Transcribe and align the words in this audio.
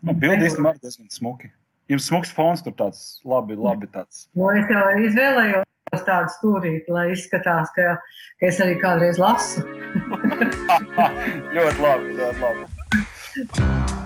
Nu, 0.00 0.14
īstenībā 0.16 0.74
ir 0.76 0.80
diezgan 0.84 1.10
smuki. 1.12 1.50
Jums 1.90 2.06
smuks 2.06 2.30
fons 2.34 2.62
tur 2.62 2.74
tāds 2.78 3.20
labi, 3.26 3.56
labi 3.58 3.88
tāds. 3.90 4.28
Nu, 4.38 4.48
es 4.54 4.70
jau 4.70 4.84
izvēlējos 5.08 6.04
tādu 6.06 6.34
stūrīti, 6.36 6.94
lai 6.94 7.08
izskatās, 7.16 7.72
ka, 7.76 7.96
ka 8.40 8.50
es 8.52 8.60
arī 8.62 8.78
kādreiz 8.82 9.18
lasu. 9.20 9.64
ļoti 11.56 11.80
labi, 11.82 12.14
ļoti 12.20 12.46
labi. 12.46 13.96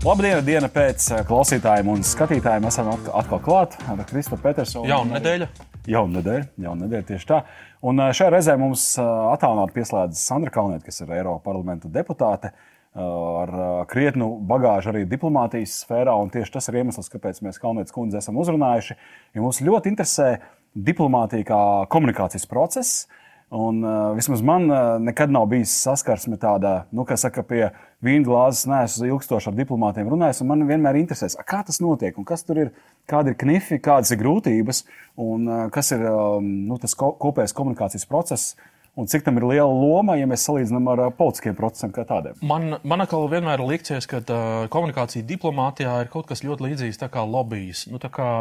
Labdien, 0.00 0.38
diena 0.40 0.68
pēc 0.72 1.10
eh, 1.12 1.18
klausītājiem 1.28 1.88
un 1.92 2.00
skatītājiem. 2.08 2.64
Esam 2.70 2.86
atkal 2.88 3.40
klāt 3.44 3.74
ar 3.84 3.98
Kristofru 4.08 4.46
Petersonu. 4.46 4.88
Jauna 4.88 5.18
nedēļa. 5.18 5.48
Jauna 5.92 6.14
nedēļa, 6.14 6.46
jauna 6.64 6.86
nedēļa 6.86 7.06
tieši 7.10 7.28
tā. 7.28 7.40
Un 7.84 8.00
eh, 8.00 8.14
šajā 8.16 8.30
reizē 8.32 8.54
mums 8.56 8.86
eh, 8.96 9.10
attālināti 9.34 9.76
pieslēdzas 9.76 10.22
Sandra 10.24 10.54
Kalniete, 10.54 10.86
kas 10.88 11.02
ir 11.04 11.12
Eiropas 11.18 11.44
parlamenta 11.44 11.92
deputāte 11.92 12.54
ar 12.90 13.50
krietnu 13.86 14.32
bagāžu 14.50 14.90
arī 14.90 15.04
diplomātijas 15.06 15.76
sfērā. 15.84 16.16
Tieši 16.34 16.56
tas 16.56 16.66
ir 16.72 16.80
iemesls, 16.80 17.06
kāpēc 17.12 17.36
mēs 17.46 17.60
Kalnietes 17.62 17.94
kundzi 17.94 18.18
esam 18.18 18.40
uzrunājuši. 18.42 18.96
Ja 19.36 19.44
mums 19.44 19.60
ļoti 19.62 19.92
interesē 19.92 20.30
diplomātija 20.74 21.46
kā 21.52 21.60
komunikācijas 21.92 22.48
process. 22.50 23.04
Un, 23.50 23.80
uh, 23.82 24.12
vismaz 24.14 24.44
man 24.46 24.68
uh, 24.70 25.00
nekad 25.02 25.32
nav 25.34 25.48
bijis 25.50 25.72
saskarsme 25.82 26.36
tāda, 26.38 26.84
nu, 26.94 27.02
kas 27.02 27.24
saka, 27.26 27.42
pie 27.42 27.64
vīna 28.06 28.22
glāzes, 28.28 28.68
neesmu 28.70 29.08
ilgstoši 29.08 29.50
ar 29.50 29.56
diplomātiem 29.58 30.06
runājis. 30.06 30.44
Man 30.46 30.62
vienmēr 30.68 31.00
interesēs, 31.00 31.34
kā 31.48 31.64
tas 31.66 31.80
notiek 31.82 32.14
un 32.14 32.28
kas 32.28 32.46
tur 32.46 32.60
ir, 32.62 32.70
kādi 33.10 33.32
ir 33.32 33.38
knifi, 33.40 33.80
kādas 33.82 34.14
ir 34.14 34.20
grūtības 34.22 34.84
un 35.26 35.50
uh, 35.50 35.64
kas 35.74 35.90
ir 35.96 36.06
um, 36.12 36.46
nu, 36.70 36.78
tas 36.78 36.94
ko, 36.94 37.10
kopējais 37.18 37.56
komunikācijas 37.58 38.06
process 38.06 38.54
un 39.00 39.08
cik 39.08 39.24
tam 39.24 39.38
ir 39.40 39.46
liela 39.48 39.70
loma, 39.72 40.16
ja 40.20 40.28
mēs 40.28 40.44
salīdzinām 40.46 40.88
ar 40.92 41.02
politiskiem 41.16 41.56
procesiem 41.58 41.92
kā 41.96 42.04
tādiem. 42.08 42.36
Man, 42.44 42.76
man 42.86 43.04
atkal 43.04 43.24
vienmēr 43.32 43.62
ir 43.62 43.70
liksies, 43.72 44.08
ka 44.10 44.20
uh, 44.20 44.48
komunikācija 44.72 45.26
diplomātijā 45.28 45.94
ir 46.04 46.10
kaut 46.12 46.28
kas 46.28 46.44
ļoti 46.44 46.68
līdzīgs 46.68 47.00
lobbyis, 47.30 47.86
nu, 47.90 48.00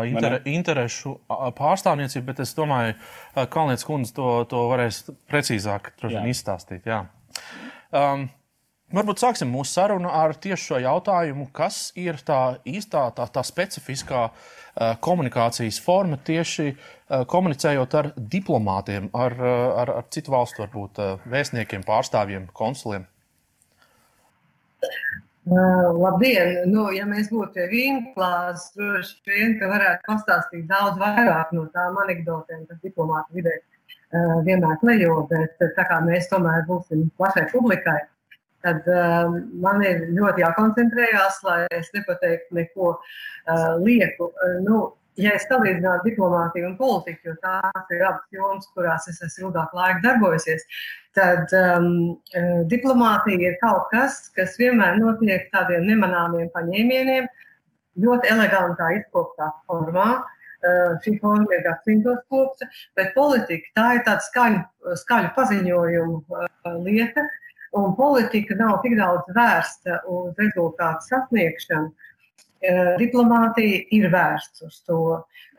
inter, 0.10 0.40
interešu 0.50 1.16
pārstāvniecība, 1.58 2.32
bet 2.32 2.44
es 2.46 2.56
domāju, 2.58 2.98
ka 3.36 3.48
Kalnietis 3.54 3.88
kundze 3.88 4.16
to, 4.18 4.28
to 4.50 4.66
varēs 4.72 5.06
precīzāk 5.32 5.94
izstāstīt. 6.04 6.90
Jā. 6.90 7.06
Um, 7.96 8.30
Varbūt 8.90 9.20
sāksim 9.22 9.52
mūsu 9.54 9.76
sarunu 9.76 10.10
ar 10.10 10.32
tieši 10.34 10.64
šo 10.64 10.78
jautājumu, 10.82 11.44
kas 11.54 11.92
ir 11.94 12.18
tā 12.26 12.58
īstā, 12.66 13.04
tā, 13.14 13.28
tā 13.30 13.44
specifiskā 13.46 14.24
uh, 14.32 14.48
komunikācijas 15.03 15.80
forma 15.84 16.20
tieši 16.25 16.67
uh, 16.70 17.23
komunicējot 17.30 17.95
ar 18.00 18.12
diplomātiem, 18.17 19.09
ar, 19.14 19.38
uh, 19.39 19.56
ar, 19.81 19.94
ar 20.02 20.09
citu 20.14 20.34
valstu, 20.36 20.64
varbūt 20.66 21.02
uh, 21.03 21.25
vēstniekiem, 21.30 21.86
pārstāvjiem, 21.88 22.50
konsuliem. 22.53 23.08
Uh, 25.50 25.90
labdien! 25.97 26.70
Nu, 26.70 26.90
ja 26.94 27.08
mēs 27.09 27.31
būtu 27.34 27.56
pie 27.56 27.66
vīnklās, 27.72 28.67
droši 28.78 29.16
vien, 29.31 29.56
ka 29.58 29.72
varētu 29.72 30.06
pastāstīt 30.06 30.67
daudz 30.70 31.00
vairāk 31.02 31.56
no 31.58 31.66
tām 31.73 31.97
anekdotēm, 32.03 32.67
kas 32.70 32.81
diplomāti 32.86 33.40
vidē 33.40 33.56
uh, 33.58 34.36
vienmēr 34.45 34.78
klejo, 34.84 35.23
bet 35.31 35.58
tā 35.58 35.88
kā 35.90 35.97
mēs 36.06 36.30
tomēr 36.30 36.67
būsim 36.70 37.08
plašai 37.17 37.47
publikai, 37.53 37.97
tad 38.66 38.88
um, 38.92 39.36
man 39.64 39.84
ir 39.86 40.06
ļoti 40.16 40.44
jākoncentrējās, 40.44 41.42
lai 41.48 41.60
es 41.76 41.92
nepateiktu 41.96 42.58
neko 42.58 42.94
uh, 42.96 43.76
lieku. 43.84 44.30
Uh, 44.30 44.56
nu, 44.66 44.80
ja 45.20 45.36
es 45.38 45.46
salīdzinātu 45.50 46.10
diplomātiju 46.10 46.72
un 46.72 46.78
politiku, 46.80 47.32
jo 47.32 47.36
tās 47.44 47.94
ir 47.96 48.06
abas 48.08 48.26
jomas, 48.36 48.70
kurās 48.76 49.08
es 49.12 49.22
esmu 49.26 49.50
ilgāk 49.50 49.76
laika 49.76 50.04
darbojusies, 50.06 50.66
tad 51.18 51.52
um, 51.59 51.92
uh, 52.36 52.64
diplomātija 52.72 53.53
ir 53.53 53.59
kaut 53.64 53.88
kas, 53.94 54.25
kas 54.36 54.58
vienmēr 54.59 55.00
notiek 55.00 55.48
tādiem 55.56 55.88
nemanāmiem 55.90 56.52
paņēmieniem, 56.56 57.30
ļoti 58.00 58.36
elegantā 58.36 58.92
izkoptā 59.00 59.53
formā. 59.68 60.12
Uh, 60.59 60.98
šī 61.00 61.14
forma 61.22 61.48
ir 61.56 61.62
gadsimtos 61.64 62.18
kopta, 62.28 62.66
bet 63.00 63.14
politika 63.16 63.69
tā 63.80 63.84
ir 63.96 64.02
tāda 64.03 64.25
skaļu, 64.25 64.58
skaļu 65.00 65.30
paziņojumu 65.38 66.18
uh, 66.36 66.50
lieta, 66.84 67.24
uh, 67.24 67.49
un 67.78 67.96
politika 67.96 68.56
nav 68.59 68.80
tik 68.84 68.97
daudz 69.00 69.30
vērsta 69.35 70.02
uz 70.09 70.34
rezultātu 70.40 71.09
sasniegšanu. 71.09 71.91
Eh, 72.59 72.96
diplomātija 73.00 73.85
ir 73.96 74.09
vērsta 74.12 74.68
uz 74.68 74.81
to. 74.84 75.00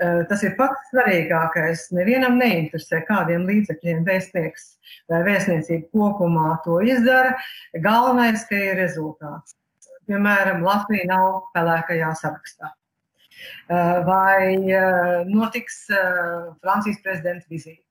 Eh, 0.01 0.21
tas 0.29 0.43
ir 0.45 0.53
pats 0.59 0.91
svarīgākais. 0.93 1.87
Nevienam 1.97 2.37
neinteresē, 2.37 3.01
kādiem 3.09 3.47
līdzekļiem 3.49 4.03
vēstnieks 4.05 4.67
vai 5.09 5.23
vēstniecība 5.25 5.89
kopumā 5.95 6.59
to 6.65 6.77
izdara. 6.85 7.33
Galvenais, 7.87 8.45
ka 8.49 8.61
ir 8.61 8.77
rezultāts. 8.83 9.57
Piemēram, 10.11 10.61
Latvija 10.67 11.07
nav 11.09 11.41
pelēkajā 11.55 12.11
sarakstā. 12.21 12.69
Eh, 13.71 14.05
vai 14.05 15.25
notiks 15.25 15.87
Francijas 16.61 17.01
prezidenta 17.01 17.49
vizīte? 17.49 17.87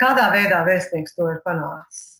Kādā 0.00 0.26
veidā 0.34 0.64
vēstnieks 0.66 1.14
to 1.14 1.30
ir 1.30 1.38
panācis? 1.46 2.13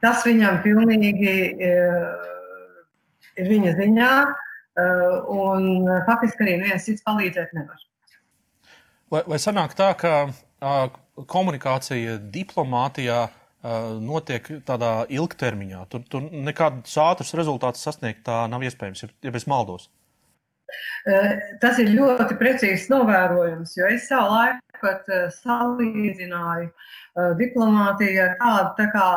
Tas 0.00 0.22
viņam 0.24 0.62
pilnīgi 0.64 1.34
ir 3.40 3.48
viņa 3.50 3.74
ziņā, 3.78 4.12
un 5.34 5.90
faktiski 6.06 6.46
arī 6.46 6.54
neviens 6.60 6.86
cits 6.86 7.04
palīdzēt 7.06 7.52
nevar. 7.56 7.82
Vai, 9.10 9.22
vai 9.26 9.38
sanāk 9.42 9.74
tā, 9.78 9.90
ka 9.98 10.12
komunikācija 11.30 12.16
diplomātijā 12.32 13.26
notiek 14.00 14.46
tādā 14.64 14.92
ilgtermiņā? 15.12 15.82
Tur, 15.92 16.04
tur 16.08 16.28
nekādus 16.30 16.94
ātrus 17.02 17.34
rezultātus 17.36 17.84
sasniegt 17.84 18.22
tā 18.28 18.44
nav 18.48 18.62
iespējams, 18.64 19.04
ja 19.04 19.34
es 19.34 19.48
maldos. 19.50 19.90
Tas 21.60 21.80
ir 21.82 21.90
ļoti 21.96 22.38
precīzs 22.38 22.86
novērojums, 22.92 23.74
jo 23.76 23.90
es 23.90 24.06
savu 24.08 24.30
laiku 24.30 24.69
pat 24.82 25.10
salīdzināju 25.40 26.70
diplomātiju 27.40 28.24
ar 28.24 28.34
tādu 28.40 28.72
tā 28.78 28.88
kā 28.94 29.10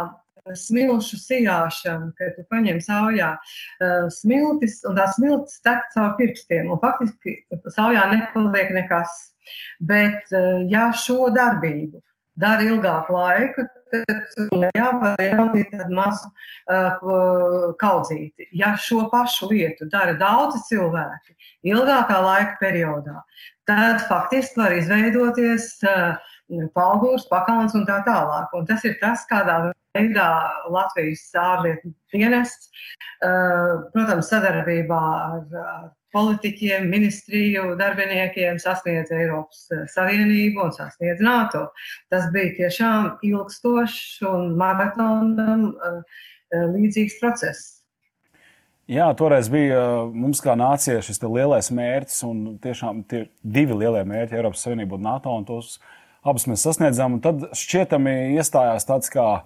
smilšu 0.51 1.17
sijāšanu, 1.21 2.11
kad 2.17 2.35
tu 2.35 2.43
paņem 2.51 2.79
saujā 2.83 3.33
uh, 3.37 4.07
smiltis 4.11 4.81
un 4.87 4.97
tās 4.99 5.15
smiltis 5.17 5.61
tek 5.63 5.85
caur 5.95 6.15
pirkstiem. 6.19 6.71
Un 6.71 6.81
faktiski 6.83 7.37
saujā 7.75 8.09
nepaliek 8.11 8.73
nekas. 8.75 9.13
Bet, 9.79 10.27
uh, 10.35 10.63
ja 10.71 10.89
šo 10.95 11.29
darbību 11.35 12.01
dara 12.39 12.65
ilgāku 12.65 13.15
laiku, 13.15 13.65
tad 13.93 14.69
jāvar 14.73 15.21
ieraudzīt 15.21 15.69
tādu 15.71 15.95
mazu 15.95 16.29
uh, 16.31 17.73
kaudzīti. 17.79 18.49
Ja 18.57 18.73
šo 18.79 19.05
pašu 19.11 19.51
lietu 19.51 19.87
dara 19.91 20.15
daudzi 20.17 20.63
cilvēki 20.71 21.37
ilgākā 21.71 22.17
laika 22.23 22.57
periodā, 22.59 23.21
tad 23.69 24.03
faktiski 24.09 24.59
var 24.59 24.75
izveidoties 24.75 25.69
uh, 25.87 26.15
Palgūrs, 26.75 27.25
Pakāns 27.31 27.75
un 27.77 27.87
tā 27.87 28.01
tālāk. 28.07 28.53
Un 28.57 28.67
tas 28.69 28.83
ir 28.85 28.97
tas, 29.01 29.23
kādā 29.29 29.71
veidā 29.95 30.29
Latvijas 30.73 31.25
ārlietu 31.39 31.93
dienests, 32.13 32.69
uh, 33.23 33.89
protams, 33.93 34.29
sadarbībā 34.33 35.01
ar 35.01 35.91
politiķiem, 36.13 36.85
ministriju 36.91 37.73
darbiniekiem 37.79 38.59
sasniedz 38.61 39.09
Eiropas 39.15 39.65
Savienību 39.95 40.67
un 40.67 40.75
sasniedz 40.75 41.23
NATO. 41.25 41.65
Tas 42.13 42.27
bija 42.35 42.53
tiešām 42.59 43.07
ilgstošs 43.25 44.21
un 44.29 44.53
maratonam 44.59 45.71
uh, 45.73 46.03
līdzīgs 46.53 47.17
process. 47.21 47.82
Jā, 48.91 49.05
toreiz 49.15 49.47
bija 49.47 49.79
mums 50.11 50.41
kā 50.43 50.57
nācijai 50.59 50.99
šis 51.05 51.21
lielais 51.23 51.69
mērķis, 51.71 52.17
un 52.27 52.39
tiešām 52.63 53.05
tie 53.07 53.21
divi 53.39 53.77
lielie 53.79 54.01
mērķi- 54.03 54.35
Eiropas 54.37 54.65
Savienība 54.65 54.97
un 54.97 55.05
NATO. 55.07 55.31
Un 55.31 55.45
tos 55.47 55.77
abus 56.23 56.45
mēs 56.51 56.65
sasniedzām. 56.67 57.21
Tad 57.23 57.47
šķietami 57.55 58.35
iestājās 58.35 58.83
tāds 58.83 59.07
kā. 59.13 59.43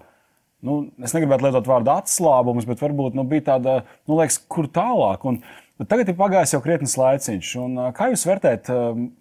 Nu, 0.65 0.89
es 1.05 1.13
negribētu 1.13 1.45
lietot 1.45 1.69
vārdu 1.69 1.93
atslābums, 1.93 2.65
bet 2.65 2.81
varbūt 2.81 3.13
nu, 3.13 3.23
bija 3.29 3.53
tāda, 3.53 3.83
nu, 4.07 4.17
liekas, 4.17 4.39
kur 4.49 4.65
tālāk. 4.65 5.21
Un, 5.29 5.43
tagad 5.85 6.09
ir 6.09 6.17
pagājis 6.17 6.55
jau 6.55 6.61
krietnes 6.65 6.97
laiciņš. 6.97 7.55
Un, 7.61 7.77
kā 7.93 8.09
jūs 8.09 8.25
vērtējat 8.25 8.71
um, 8.73 9.11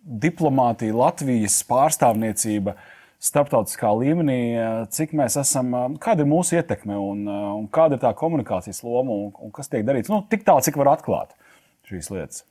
diplomātiju, 0.00 0.96
Latvijas 0.96 1.60
pārstāvniecību 1.68 2.72
starptautiskā 3.22 3.90
līmenī, 3.98 4.40
cik 4.94 5.14
mēs 5.18 5.38
esam, 5.40 5.74
kāda 6.02 6.22
ir 6.22 6.30
mūsu 6.30 6.58
ietekme 6.60 6.98
un, 7.02 7.24
un 7.26 7.66
kāda 7.74 7.98
ir 7.98 8.04
tā 8.04 8.12
komunikācijas 8.18 8.84
loma 8.86 9.16
un, 9.26 9.32
un 9.42 9.54
kas 9.54 9.70
tiek 9.72 9.86
darīts? 9.86 10.10
Nu, 10.12 10.22
tik 10.30 10.46
tālu, 10.46 10.62
cik 10.64 10.78
var 10.78 10.94
atklāt 10.94 11.34
šīs 11.88 12.12
lietas. 12.14 12.44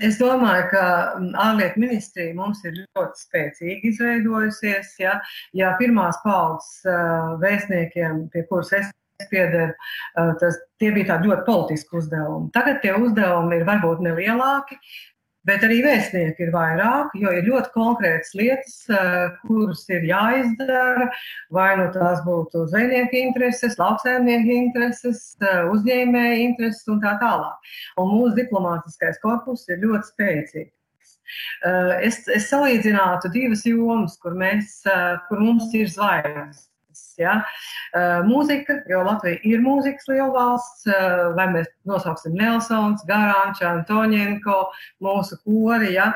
Es 0.00 0.16
domāju, 0.16 0.66
ka 0.70 0.82
mm, 1.18 1.32
ārlietu 1.44 1.80
ministrija 1.82 2.34
mums 2.36 2.62
ir 2.64 2.76
ļoti 2.80 3.20
spēcīgi 3.20 3.90
izveidojusies. 3.92 4.94
Ja, 5.02 5.18
ja 5.56 5.74
pirmās 5.80 6.20
paudzes 6.24 6.84
vēstniekiem, 7.42 8.26
pie 8.32 8.44
kuras 8.48 8.72
es 8.78 8.92
piederu, 9.30 9.72
tas, 10.40 10.56
tie 10.80 10.90
bija 10.94 11.12
tādi 11.12 11.30
ļoti 11.30 11.44
politiski 11.46 12.00
uzdevumi. 12.00 12.50
Tagad 12.56 12.80
tie 12.82 12.94
uzdevumi 12.96 13.60
ir 13.60 13.66
varbūt 13.68 14.02
nelielāki, 14.04 14.80
Bet 15.44 15.64
arī 15.66 15.82
vēstnieki 15.84 16.46
ir 16.46 16.52
vairāk, 16.54 17.12
jo 17.20 17.32
ir 17.36 17.44
ļoti 17.44 17.72
konkrētas 17.74 18.32
lietas, 18.38 18.76
kuras 19.44 19.82
ir 19.92 20.06
jāizdara. 20.08 21.10
Vai 21.52 21.68
nu 21.80 21.90
tās 21.92 22.22
būtu 22.24 22.64
zvejnieku 22.72 23.20
intereses, 23.20 23.76
lauksēmnieku 23.80 24.54
intereses, 24.56 25.26
uzņēmēju 25.74 26.40
intereses 26.46 26.88
un 26.88 27.02
tā 27.04 27.16
tālāk. 27.20 27.74
Un 28.00 28.14
mūsu 28.14 28.38
diplomātiskais 28.40 29.20
korpus 29.24 29.68
ir 29.68 29.84
ļoti 29.84 30.12
spēcīgs. 30.14 30.72
Es, 32.04 32.22
es 32.28 32.48
salīdzinātu 32.48 33.30
divas 33.32 33.64
jomas, 33.68 34.16
kur, 34.20 34.36
mēs, 34.40 34.80
kur 35.28 35.44
mums 35.44 35.72
ir 35.76 35.92
zvaigznes. 35.92 36.68
Ja? 37.20 37.40
Uh, 37.94 38.22
mūzika, 38.28 38.80
jo 38.90 39.02
Latvija 39.06 39.40
ir 39.46 39.62
mūzikas 39.64 40.08
lielvalsts, 40.10 40.86
uh, 40.90 41.34
vai 41.38 41.48
mēs 41.54 41.68
nosauksim 41.88 42.36
Nelsons, 42.38 43.04
Garants, 43.08 43.62
Antoņenko, 43.64 44.58
mūsu 45.04 45.38
kori. 45.44 45.94
Ja? 45.96 46.12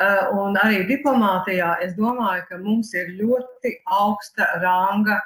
Uh, 0.00 0.32
un 0.40 0.56
arī 0.62 0.84
diplomātijā 0.88 1.74
es 1.84 1.96
domāju, 1.98 2.46
ka 2.48 2.60
mums 2.62 2.94
ir 2.96 3.12
ļoti 3.18 3.76
augsta 4.00 4.48
ranga 4.62 5.20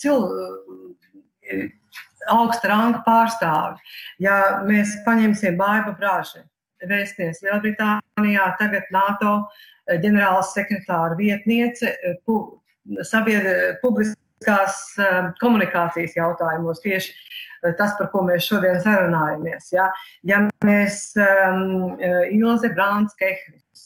cilvēku 0.00 0.88
augsta 2.32 2.68
ranga 2.68 3.02
pārstāvi. 3.06 3.80
Ja 4.22 4.36
mēs 4.66 4.96
paņemsim 5.06 5.58
Baiba 5.58 5.94
Brāžu, 5.98 6.42
vēstnieks 6.84 7.42
Lielbritānijā, 7.46 8.46
tagad 8.60 8.88
NATO 8.94 9.34
ģenerāls 9.88 10.52
sekretāra 10.56 11.16
vietniece, 11.18 11.94
sabiedrības 13.06 13.80
publiskās 13.82 14.80
um, 15.02 15.32
komunikācijas 15.42 16.16
jautājumos 16.18 16.82
tieši 16.84 17.12
uh, 17.12 17.38
tas, 17.78 17.94
par 17.98 18.10
ko 18.12 18.22
mēs 18.26 18.46
šodien 18.48 18.80
sarunājamies. 18.84 19.72
Ja, 19.74 19.88
ja 20.26 20.44
mēs 20.64 21.10
um, 21.18 21.98
Ilze 22.34 22.70
Brāns 22.74 23.16
Kehris, 23.18 23.84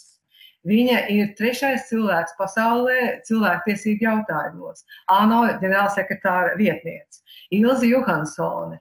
viņa 0.68 1.02
ir 1.12 1.32
trešais 1.38 1.88
cilvēks 1.90 2.36
pasaulē 2.38 2.98
cilvēktiesību 3.26 4.08
jautājumos, 4.08 4.84
ANO 5.10 5.44
ģenerālsekretāra 5.62 6.56
vietniece, 6.60 7.22
Ilze 7.54 7.88
Johansone. 7.90 8.80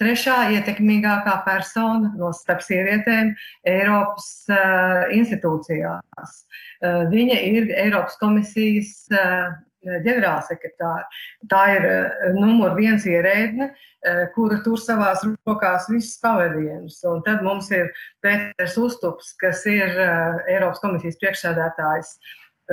Trešā 0.00 0.48
ietekmīgākā 0.56 1.36
persona 1.46 2.10
no 2.18 2.32
starp 2.34 2.64
sievietēm 2.66 3.30
Eiropas 3.70 4.26
uh, 4.50 5.04
institūcijās. 5.14 6.40
Uh, 6.82 7.04
viņa 7.12 7.36
ir 7.46 7.70
Eiropas 7.84 8.18
komisijas 8.18 8.96
uh, 9.14 9.54
ģenerālsekretāra. 9.84 11.04
Tā 11.52 11.62
ir 11.74 11.86
numur 12.38 12.72
viens 12.78 13.04
ierēdne, 13.04 13.66
kura 14.32 14.56
tur 14.64 14.80
savās 14.80 15.20
rokās 15.44 15.90
visas 15.92 16.16
pavadienus. 16.22 17.02
Un 17.04 17.20
tad 17.26 17.44
mums 17.44 17.68
ir 17.68 17.90
Pēters 18.24 18.78
Uztups, 18.80 19.34
kas 19.40 19.60
ir 19.68 19.92
Eiropas 20.48 20.80
komisijas 20.80 21.20
priekšsēdētājs. 21.20 22.14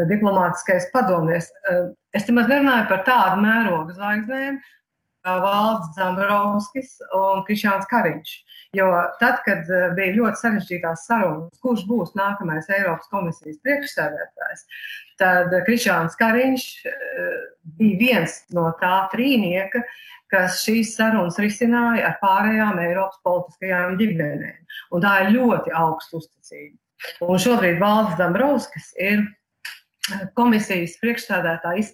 Diplomātiskais 0.07 0.87
padomnieks. 0.93 1.49
Es 2.15 2.23
nemaz 2.29 2.47
nerunāju 2.47 2.87
par 2.87 3.03
tādu 3.03 3.43
mērogu 3.43 3.97
zvaigznēm, 3.97 4.61
Valds 5.25 5.93
Zambrovskis 5.95 6.95
un 7.13 7.43
Krišāns 7.45 7.87
Kariņš. 7.91 8.31
Jo 8.77 8.87
tad, 9.19 9.41
kad 9.45 9.67
bija 9.97 10.15
ļoti 10.15 10.39
sarežģītās 10.39 11.05
sarunas, 11.09 11.59
kurš 11.61 11.83
būs 11.89 12.13
nākamais 12.17 12.69
Eiropas 12.71 13.09
komisijas 13.11 13.59
priekšsēdētājs, 13.65 14.63
tad 15.21 15.53
Krišāns 15.67 16.15
Kariņš 16.19 16.67
bija 17.77 17.99
viens 17.99 18.37
no 18.55 18.69
tā 18.81 18.95
trīnieka, 19.11 19.83
kas 20.31 20.61
šīs 20.63 20.95
sarunas 20.95 21.37
risināja 21.43 22.07
ar 22.07 22.17
pārējām 22.23 22.79
Eiropas 22.81 23.19
politiskajām 23.27 23.99
ģimenēm. 23.99 24.63
Un 24.95 25.03
tā 25.03 25.17
ir 25.25 25.35
ļoti 25.35 25.75
augsta 25.75 26.21
uzticība. 26.21 26.77
Un 27.27 27.39
šobrīd 27.41 27.81
Valds 27.81 28.17
Zambrovskis 28.17 28.91
ir 29.01 29.25
komisijas 30.37 30.95
priekšsēdētājs, 31.01 31.91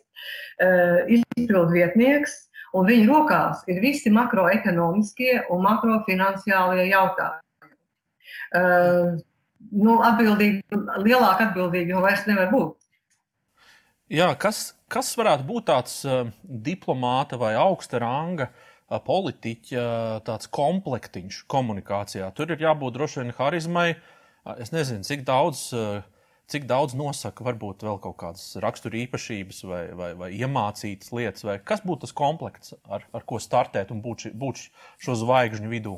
izpildu 1.18 1.74
vietnieks 1.74 2.47
un 2.76 2.88
viņu 2.88 3.08
rokās 3.12 3.64
ir 3.72 3.80
visi 3.84 4.12
makroekonomiskie 4.14 5.44
un 5.54 5.64
makrofinansiālie 5.66 6.88
jautājumi. 6.90 7.44
Uh, 8.48 9.18
nu, 9.76 9.98
atbildīgi, 10.06 10.64
lielāka 11.04 11.50
atbildība 11.50 11.96
jau 11.96 12.04
vairs 12.04 12.26
nevar 12.30 12.52
būt. 12.52 12.76
Jā, 14.14 14.30
kas, 14.40 14.72
kas 14.92 15.12
varētu 15.20 15.48
būt 15.48 15.68
tāds 15.68 16.00
uh, 16.08 16.28
diplomāta 16.44 17.40
vai 17.40 17.54
augsta 17.60 18.00
ranga 18.00 18.50
uh, 18.52 19.00
politiķa 19.04 19.82
uh, 19.82 20.20
tāds 20.28 20.48
komplektiņš 20.56 21.42
komunikācijā? 21.52 22.30
Tur 22.36 22.54
ir 22.56 22.64
jābūt 22.64 22.96
droši 22.96 23.24
vien 23.24 23.36
harizmai. 23.40 23.90
Es 24.64 24.72
nezinu, 24.72 25.04
cik 25.04 25.26
daudz 25.28 25.66
uh, 25.76 26.00
cik 26.52 26.68
daudz 26.68 26.96
nosaka 26.98 27.44
varbūt 27.44 27.84
vēl 27.84 28.00
kaut 28.04 28.18
kādas 28.22 28.46
rakstura 28.64 29.02
īpašības 29.04 29.64
vai, 29.68 29.82
vai, 30.00 30.12
vai 30.20 30.30
iemācītas 30.38 31.12
lietas, 31.16 31.46
vai 31.48 31.58
kas 31.60 31.84
būtu 31.86 32.06
tas 32.06 32.16
komplekts, 32.16 32.76
ar, 32.88 33.04
ar 33.16 33.26
ko 33.28 33.40
startēt 33.44 33.92
un 33.92 34.04
būt, 34.04 34.30
būt 34.38 34.68
šo 35.04 35.18
zvaigžņu 35.24 35.72
vidū? 35.72 35.98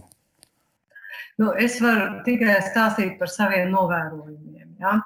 Nu, 1.39 1.51
es 1.55 1.77
varu 1.83 2.21
tikai 2.25 2.59
stāstīt 2.65 3.17
par 3.19 3.31
saviem 3.31 3.71
novērojumiem. 3.73 4.73
Ja? 4.81 4.97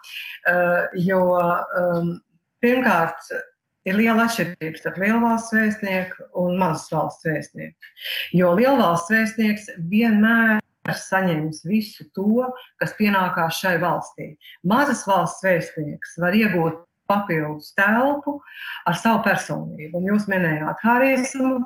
Uh, 0.50 0.96
jo 0.98 1.22
um, 1.36 2.16
pirmkārt, 2.64 3.30
ir 3.88 4.00
liela 4.00 4.28
atšķirība 4.28 4.80
starp 4.80 5.00
lielvalsts 5.04 5.56
vēstnieku 5.56 6.28
un 6.44 6.58
mazas 6.62 6.92
valsts 6.94 7.28
vēstnieku. 7.28 7.94
Jo 8.40 8.54
lielvalsts 8.58 9.12
vēstnieks 9.12 9.72
vienmēr 9.92 10.63
saņems 10.92 11.64
visu 11.68 12.08
to, 12.16 12.50
kas 12.82 12.96
pienākās 13.00 13.60
šai 13.64 13.78
valstī. 13.84 14.34
Mazas 14.68 15.06
valsts 15.08 15.46
vēstnieks 15.46 16.18
var 16.20 16.36
iegūt 16.36 16.82
papildus 17.08 17.74
telpu 17.78 18.38
ar 18.88 18.98
savu 19.00 19.22
personību. 19.28 20.00
Un 20.00 20.10
jūs 20.12 20.28
minējāt 20.32 20.84
harismu. 20.84 21.60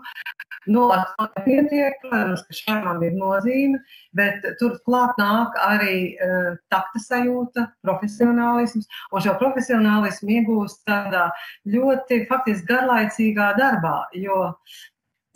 Nu, 0.67 0.89
ar 0.91 1.05
to 1.15 1.27
nepietiek, 1.37 1.95
protams, 2.01 2.41
ka 2.43 2.55
šādam 2.57 2.99
ir 3.07 3.13
nozīme, 3.15 3.79
bet 4.17 4.43
turklāt 4.59 5.15
nāk 5.21 5.55
arī 5.63 6.17
uh, 6.19 6.57
takta 6.73 6.99
sajūta, 6.99 7.69
profesionālisms, 7.87 8.89
un 9.13 9.23
šo 9.23 9.37
profesionālismu 9.39 10.33
iegūst 10.41 10.83
tādā 10.89 11.29
ļoti 11.71 12.25
faktiski 12.27 12.67
garlaicīgā 12.73 13.53
darbā, 13.61 13.95
jo 14.19 14.49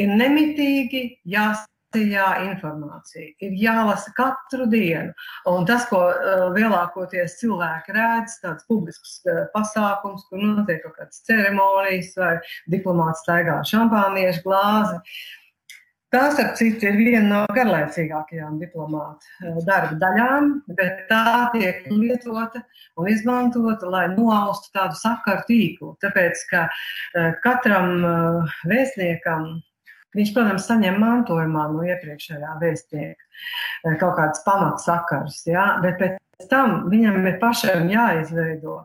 ir 0.03 0.11
nemitīgi 0.19 1.05
jās 1.31 1.63
jā, 1.99 2.27
informācija 2.45 3.33
ir 3.43 3.57
jālasa 3.59 4.13
katru 4.17 4.67
dienu. 4.71 5.11
Un 5.49 5.67
tas, 5.69 5.87
ko 5.89 5.99
uh, 6.07 6.47
lielākoties 6.55 7.37
cilvēki 7.41 7.95
redz, 7.97 8.37
tāds 8.43 8.65
publisks 8.69 9.19
uh, 9.25 9.43
pasākums, 9.55 10.23
kur 10.29 10.41
notiek 10.41 10.81
kaut 10.85 10.97
kādas 10.99 11.21
ceremonijas 11.27 12.15
vai 12.17 12.33
diplomāts 12.71 13.23
staigā 13.25 13.61
šampāniešu 13.67 14.43
glāzi. 14.47 14.99
Tās, 16.11 16.35
ap 16.43 16.57
citu, 16.59 16.89
ir 16.89 16.97
viena 16.99 17.23
no 17.23 17.41
garlaicīgākajām 17.55 18.57
diplomāta 18.59 19.53
darba 19.63 19.95
daļām, 20.01 20.49
bet 20.75 21.05
tā 21.07 21.47
tiek 21.53 21.85
lietota 21.87 22.65
un 22.99 23.07
izmantota, 23.07 23.87
lai 23.87 24.09
nolaustu 24.11 24.73
tādu 24.75 24.99
sakaru 24.99 25.47
tīklu. 25.47 25.93
Tāpēc, 26.03 26.43
ka 26.51 26.65
katram 27.45 28.03
vēstniekam 28.67 29.61
Viņš, 30.17 30.33
protams, 30.35 30.67
saņem 30.67 30.97
mantojumā 30.99 31.67
no 31.71 31.85
iepriekšējā 31.87 32.57
vēstnieka 32.59 33.15
eh, 33.15 33.95
kaut 34.01 34.17
kādas 34.19 34.43
pamatsakars, 34.43 35.41
ja? 35.47 35.67
bet 35.83 36.01
pēc 36.01 36.47
tam 36.51 36.89
viņam 36.91 37.27
ir 37.29 37.37
pašam 37.39 37.87
jāizveido 37.91 38.81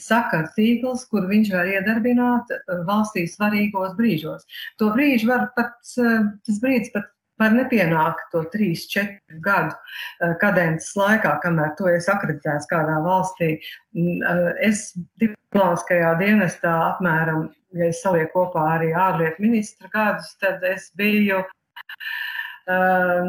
sakaru 0.00 0.48
tīkls, 0.54 1.06
kur 1.10 1.26
viņš 1.30 1.50
var 1.56 1.70
iedarbināt 1.74 2.52
eh, 2.54 2.82
valstī 2.86 3.26
svarīgos 3.30 3.96
brīžos. 3.98 4.46
To 4.78 4.92
brīžu 4.94 5.32
var 5.32 5.48
pat, 5.56 5.74
eh, 5.98 6.30
tas 6.46 6.62
brīdis 6.62 6.94
pat 6.94 7.10
var 7.40 7.54
nepienākt 7.56 8.26
to 8.34 8.44
3, 8.52 8.74
4 8.92 9.38
gadu 9.40 10.34
kadences 10.42 10.90
laikā, 10.92 11.38
kamēr 11.40 11.70
to 11.78 11.86
es 11.88 12.04
akreditēts 12.12 12.68
kādā 12.68 12.98
valstī. 13.00 13.54
Mm, 13.96 14.50
es 14.60 14.90
diplomātiskajā 15.22 16.10
dienestā 16.20 16.74
apmēram 16.90 17.46
ja 17.76 17.84
es 17.90 17.98
salieku 18.02 18.32
kopā 18.38 18.62
arī 18.76 18.88
ārlietu 18.96 19.42
ministra 19.44 19.86
gadus, 19.92 20.30
tad 20.42 20.58
es 20.66 20.82
biju 20.98 21.38
uh, 21.42 21.46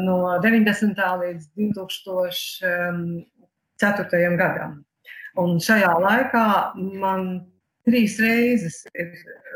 no 0.02 0.16
90. 0.44 0.98
līdz 1.24 1.42
2004. 1.58 4.36
gadam. 4.40 4.72
Un 5.40 5.48
šajā 5.64 5.92
laikā 5.96 6.46
man 7.00 7.20
trīs 7.88 8.18
reizes 8.22 8.82
ir, 8.94 9.08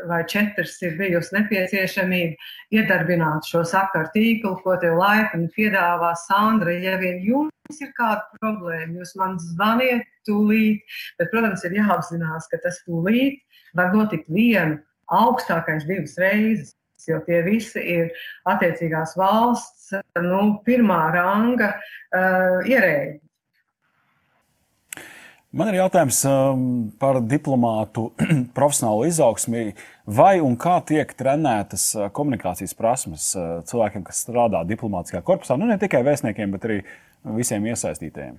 vai 0.09 0.21
četras 0.27 0.75
ir 0.83 0.97
bijusi 0.99 1.35
nepieciešamība 1.37 2.35
iedarbināt 2.75 3.47
šo 3.47 3.63
sakaru 3.67 4.09
tīklu, 4.15 4.57
ko 4.63 4.75
tev 4.81 4.97
laipni 4.99 5.47
piedāvā 5.55 6.11
Sandra. 6.25 6.75
Ja 6.75 6.97
vien 7.01 7.21
jums 7.23 7.81
ir 7.83 7.93
kāda 7.97 8.25
problēma, 8.41 8.99
jūs 8.99 9.15
man 9.19 9.37
zvaniet 9.41 10.07
tūlīt, 10.27 10.83
bet, 11.19 11.31
protams, 11.31 11.63
ir 11.67 11.77
jāapzinās, 11.79 12.49
ka 12.51 12.59
tas 12.63 12.81
tūlīt 12.87 13.39
var 13.75 13.93
notikt 13.95 14.29
vienu, 14.31 14.79
augstākais 15.07 15.87
divas 15.87 16.17
reizes. 16.21 16.73
jo 17.07 17.21
tie 17.23 17.37
visi 17.45 17.79
ir 17.79 18.09
attiecīgās 18.49 19.13
valsts 19.15 19.93
nu, 20.19 20.57
pirmā 20.65 21.05
ranga 21.13 21.69
uh, 21.77 22.65
ierēģi. 22.67 23.19
Man 25.57 25.71
ir 25.71 25.77
jautājums 25.79 26.19
um, 26.27 26.65
par 26.99 27.21
diplomātu 27.23 28.09
profesionālo 28.57 29.05
izaugsmi. 29.07 29.71
Vai 30.03 30.41
un 30.43 30.57
kā 30.59 30.75
tiek 30.85 31.13
trenētas 31.17 31.87
uh, 31.95 32.09
komunikācijas 32.13 32.75
prasmes 32.77 33.29
uh, 33.39 33.61
cilvēkiem, 33.69 34.03
kas 34.09 34.25
strādā 34.25 34.65
diplomātiskajā 34.67 35.23
korpusā? 35.25 35.55
Nu, 35.55 35.69
ne 35.69 35.79
tikai 35.79 36.03
vēstniekiem, 36.05 36.51
bet 36.57 36.67
arī 36.67 36.81
visiem 37.39 37.65
iesaistītajiem. 37.71 38.35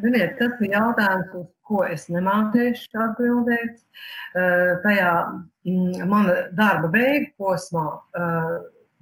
Ziniet, 0.00 0.38
tas 0.38 0.60
ir 0.64 0.72
jautājums, 0.72 1.32
uz 1.36 1.48
ko 1.68 1.82
es 1.84 2.06
nemācīšu 2.12 3.00
atbildēt. 3.06 3.80
Uh, 4.32 4.78
tajā 4.84 5.10
mm, 5.68 6.06
mana 6.08 6.38
darba 6.56 6.88
beigu 6.94 7.28
posmā 7.42 7.84
uh, 7.92 8.54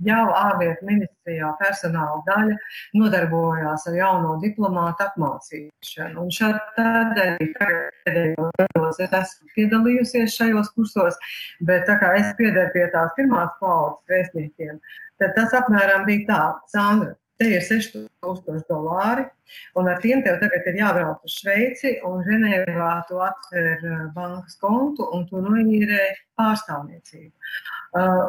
jau 0.04 0.24
ārlietu 0.34 0.86
ministrijā 0.88 1.50
personāla 1.60 2.20
daļa 2.26 2.56
nodarbojās 2.98 3.86
ar 3.90 3.98
jauno 3.98 4.36
diplomātu 4.42 5.06
apmācīšanu. 5.06 6.24
Un 6.24 6.34
šādi 6.34 6.58
pēdējos 7.60 8.52
gados 8.58 9.00
es 9.06 9.16
esmu 9.20 9.54
piedalījusies 9.56 10.36
šajos 10.40 10.72
kursos, 10.76 11.20
bet 11.70 11.86
tā 11.88 11.98
kā 12.02 12.14
es 12.18 12.34
piedaru 12.40 12.72
pie 12.74 12.86
tās 12.94 13.14
pirmās 13.18 13.52
paudzes 13.60 14.14
vēstniekiem, 14.14 14.80
tad 15.20 15.36
tas 15.36 15.56
apmēram 15.60 16.06
bija 16.08 16.26
tā, 16.32 16.42
Sandra, 16.72 17.14
te 17.40 17.48
ir 17.48 17.64
6000 17.64 18.66
dolāri, 18.68 19.24
un 19.80 19.88
ar 19.88 20.00
tiem 20.04 20.20
tev 20.26 20.36
tagad 20.42 20.68
ir 20.68 20.78
jābrauc 20.82 21.24
uz 21.24 21.38
Šveici, 21.40 21.96
un 22.06 22.20
Ženēvā 22.26 22.92
tu 23.08 23.20
atver 23.24 23.86
uh, 23.88 24.04
bankas 24.16 24.58
kontu, 24.60 25.08
un 25.16 25.24
tu 25.30 25.40
noīrē 25.44 26.02
pārstāvniecību. 26.38 27.32
Uh, 27.96 28.26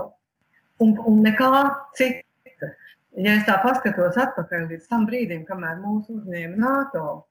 un, 0.82 0.96
un 1.12 1.22
nekā 1.25 1.51
cita. 2.00 2.72
Ja 3.20 3.36
es 3.36 3.44
tā 3.44 3.58
paskatos 3.60 4.15
atpakaļ 4.15 4.70
līdz 4.72 4.88
tam 4.88 5.03
brīdim, 5.10 5.44
kamēr 5.50 5.82
mūs 5.84 6.08
uzņēma 6.13 6.56
NATO, 6.63 7.25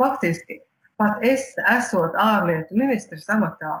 faktiski 0.00 0.58
pat 0.98 1.22
es, 1.26 1.52
esot 1.70 2.18
ārlietu 2.18 2.74
ministrs 2.78 3.28
amatā, 3.30 3.78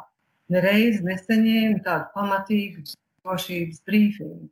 nereiz 0.52 1.02
nesaņēmu 1.02 1.82
tādu 1.82 2.06
pamatīgu 2.14 2.86
drošības 2.86 3.82
brīfingu. 3.88 4.46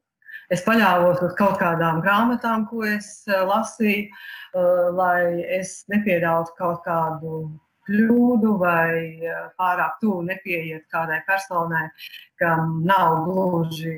Es 0.51 0.65
paļāvos 0.67 1.21
uz 1.23 1.35
kaut 1.39 1.61
kādām 1.61 2.01
grāmatām, 2.03 2.67
ko 2.67 2.83
es 2.89 3.11
uh, 3.31 3.45
lasīju, 3.47 4.09
uh, 4.11 4.89
lai 4.99 5.45
es 5.61 5.85
nepieļautu 5.93 6.57
kaut 6.59 6.81
kādu 6.87 7.45
kļūdu 7.87 8.57
vai 8.59 8.91
uh, 9.31 9.45
pārāk 9.61 10.01
tuvu 10.03 10.25
nepieeiet 10.27 10.89
kādai 10.91 11.21
personai, 11.29 11.85
kam 12.43 12.81
nav 12.89 13.29
gluži 13.29 13.95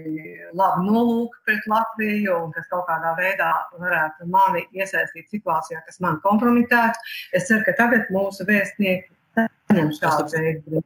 labi 0.52 0.84
nolūki 0.90 1.40
pret 1.48 1.72
Latviju 1.72 2.36
un 2.44 2.52
kas 2.52 2.68
kaut 2.68 2.84
kādā 2.90 3.16
veidā 3.16 3.50
varētu 3.80 4.28
mani 4.36 4.66
iesaistīt 4.76 5.32
situācijā, 5.32 5.80
kas 5.88 6.02
man 6.04 6.20
kompromitētu. 6.20 7.00
Es 7.32 7.48
ceru, 7.48 7.64
ka 7.64 7.78
tagad 7.80 8.12
mūsu 8.12 8.44
vēstnieki 8.48 9.08
saņem 9.40 9.94
šādu 10.02 10.32
veidu. 10.36 10.84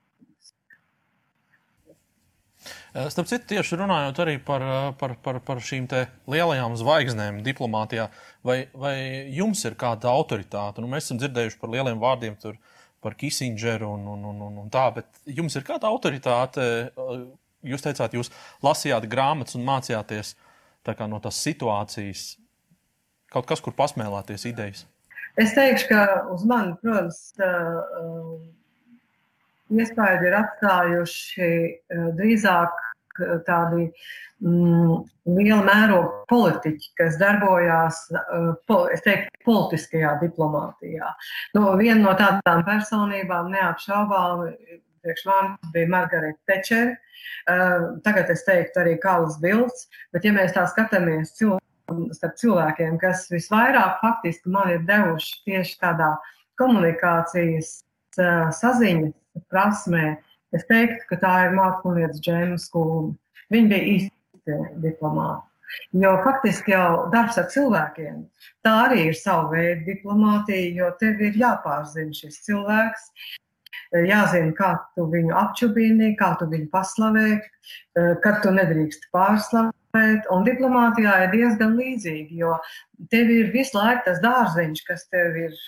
Eh, 2.97 3.11
starp 3.13 3.29
citu, 3.29 3.45
tieši 3.51 3.77
runājot 3.77 4.19
arī 4.25 4.39
par, 4.41 4.63
eh, 4.65 4.93
par, 4.97 5.13
par, 5.21 5.37
par 5.45 5.59
šīm 5.61 5.85
lielajām 6.33 6.79
zvaigznēm 6.81 7.43
diplomātijā, 7.45 8.07
vai, 8.43 8.69
vai 8.73 8.97
jums 9.37 9.65
ir 9.69 9.77
kāda 9.77 10.09
autoritāte? 10.09 10.81
Nu, 10.81 10.89
mēs 10.89 11.05
esam 11.05 11.21
dzirdējuši 11.21 11.59
par 11.61 11.75
lieliem 11.75 12.01
vārdiem, 12.01 12.39
tur, 12.41 12.57
par 13.05 13.13
Kissingeru 13.15 13.91
un, 13.99 14.07
un, 14.15 14.25
un, 14.31 14.41
un, 14.49 14.57
un 14.63 14.73
tā, 14.73 14.87
bet 14.97 15.21
jums 15.29 15.59
ir 15.59 15.67
kāda 15.69 15.91
autoritāte? 15.93 16.65
Eh, 16.89 17.21
jūs 17.69 17.85
teicāt, 17.85 18.17
jūs 18.17 18.33
lasījāt 18.65 19.05
grāmatas 19.13 19.59
un 19.59 19.69
mācījāties 19.69 20.33
tā 20.87 20.97
no 21.11 21.21
tās 21.21 21.43
situācijas, 21.45 22.25
kaut 23.29 23.45
kas, 23.51 23.61
kur 23.61 23.77
pasmēlēties 23.77 24.49
idejas. 24.49 24.87
Es 25.37 25.53
teikšu, 25.53 25.91
ka 25.91 26.03
uz 26.33 26.47
mani, 26.49 26.73
protams, 26.81 27.35
iespēju 29.71 30.29
ir 30.29 30.37
atstājuši 30.41 31.51
drīzāk 32.19 32.83
tādi 33.47 33.87
mm, 34.45 34.97
liela 35.37 35.63
mēroga 35.67 36.25
politiķi, 36.31 36.91
kas 36.99 37.19
darbojās 37.21 38.03
uh, 38.13 38.51
teiktu, 39.05 39.31
politiskajā 39.47 40.17
diplomātijā. 40.23 41.13
Nu, 41.57 41.69
viena 41.81 42.01
no 42.03 42.15
tādām 42.19 42.65
personībām 42.67 43.51
neapšaubām 43.55 44.47
priekš 45.07 45.27
manis 45.29 45.73
bija 45.75 45.91
Margarita 45.93 46.53
Tečere. 46.53 46.97
Uh, 47.47 47.95
tagad 48.05 48.31
es 48.35 48.45
teiktu 48.47 48.83
arī 48.83 48.97
Kāls 49.03 49.39
Bilds, 49.43 49.87
bet 50.15 50.27
ja 50.27 50.35
mēs 50.35 50.55
tā 50.57 50.67
skatāmies 50.71 51.35
cilvēku, 51.39 52.09
starp 52.17 52.35
cilvēkiem, 52.41 52.97
kas 52.99 53.29
visvairāk 53.31 54.01
faktiski 54.03 54.51
man 54.51 54.73
ir 54.75 54.83
devuši 54.89 55.45
tieši 55.47 55.79
tādā 55.83 56.17
komunikācijas 56.59 57.79
uh, 58.19 58.51
saziņas 58.55 59.15
prasmē, 59.53 60.17
Es 60.55 60.65
teiktu, 60.71 61.03
ka 61.11 61.19
tā 61.21 61.33
ir 61.47 61.57
mākslinieks 61.57 62.23
Džēma 62.23 62.57
Skūma. 62.63 63.15
Viņa 63.53 63.71
bija 63.73 63.89
īsti 63.97 64.59
diplomāta. 64.85 65.43
Jo 65.99 66.13
faktiski 66.23 66.73
jau 66.73 67.09
darbs 67.11 67.37
ar 67.41 67.49
cilvēkiem, 67.51 68.21
tā 68.65 68.75
arī 68.85 69.09
ir 69.09 69.17
sava 69.19 69.49
veida 69.51 69.83
diplomātija, 69.89 70.69
jo 70.79 70.91
tev 71.01 71.19
ir 71.27 71.41
jāpārzina 71.41 72.15
šis 72.15 72.39
cilvēks, 72.47 73.09
jāzina, 74.07 74.53
kā 74.57 74.71
tu 74.95 75.09
viņu 75.11 75.35
apčubini, 75.37 76.13
kā 76.21 76.31
tu 76.39 76.47
viņu 76.53 76.71
paslavē, 76.71 77.27
kad 78.23 78.39
tu 78.45 78.55
nedrīkst 78.55 79.11
pārslavēt. 79.15 80.31
Un 80.31 80.47
diplomātijā 80.47 81.19
ir 81.25 81.35
diezgan 81.35 81.75
līdzīgi, 81.81 82.39
jo 82.39 82.55
tev 83.11 83.35
ir 83.35 83.51
visu 83.51 83.77
laiku 83.81 84.07
tas 84.07 84.23
dārziņš, 84.23 84.87
kas 84.87 85.09
tev 85.11 85.37
ir 85.49 85.59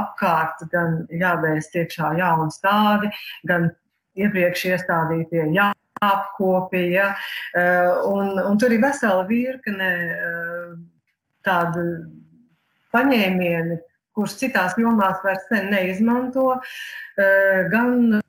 apkārt, 0.00 0.64
gan 0.72 1.04
jāvēst 1.10 1.76
iekšā 1.78 2.14
jauni 2.18 2.54
stādi, 2.54 3.10
gan 3.48 3.70
iepriekš 4.18 4.66
iestādītie 4.72 5.46
jāapkopja, 5.54 7.08
eh, 7.54 8.04
un, 8.10 8.34
un 8.38 8.60
tur 8.60 8.74
ir 8.74 8.82
vesela 8.82 9.24
virkne 9.28 9.90
eh, 10.10 10.68
tādu 11.46 11.86
paņēmieni, 12.94 13.80
kurus 14.14 14.36
citās 14.38 14.76
jomās 14.78 15.18
vairs 15.24 15.50
neizmanto, 15.70 16.60
eh, 17.18 17.64
gan 17.72 18.20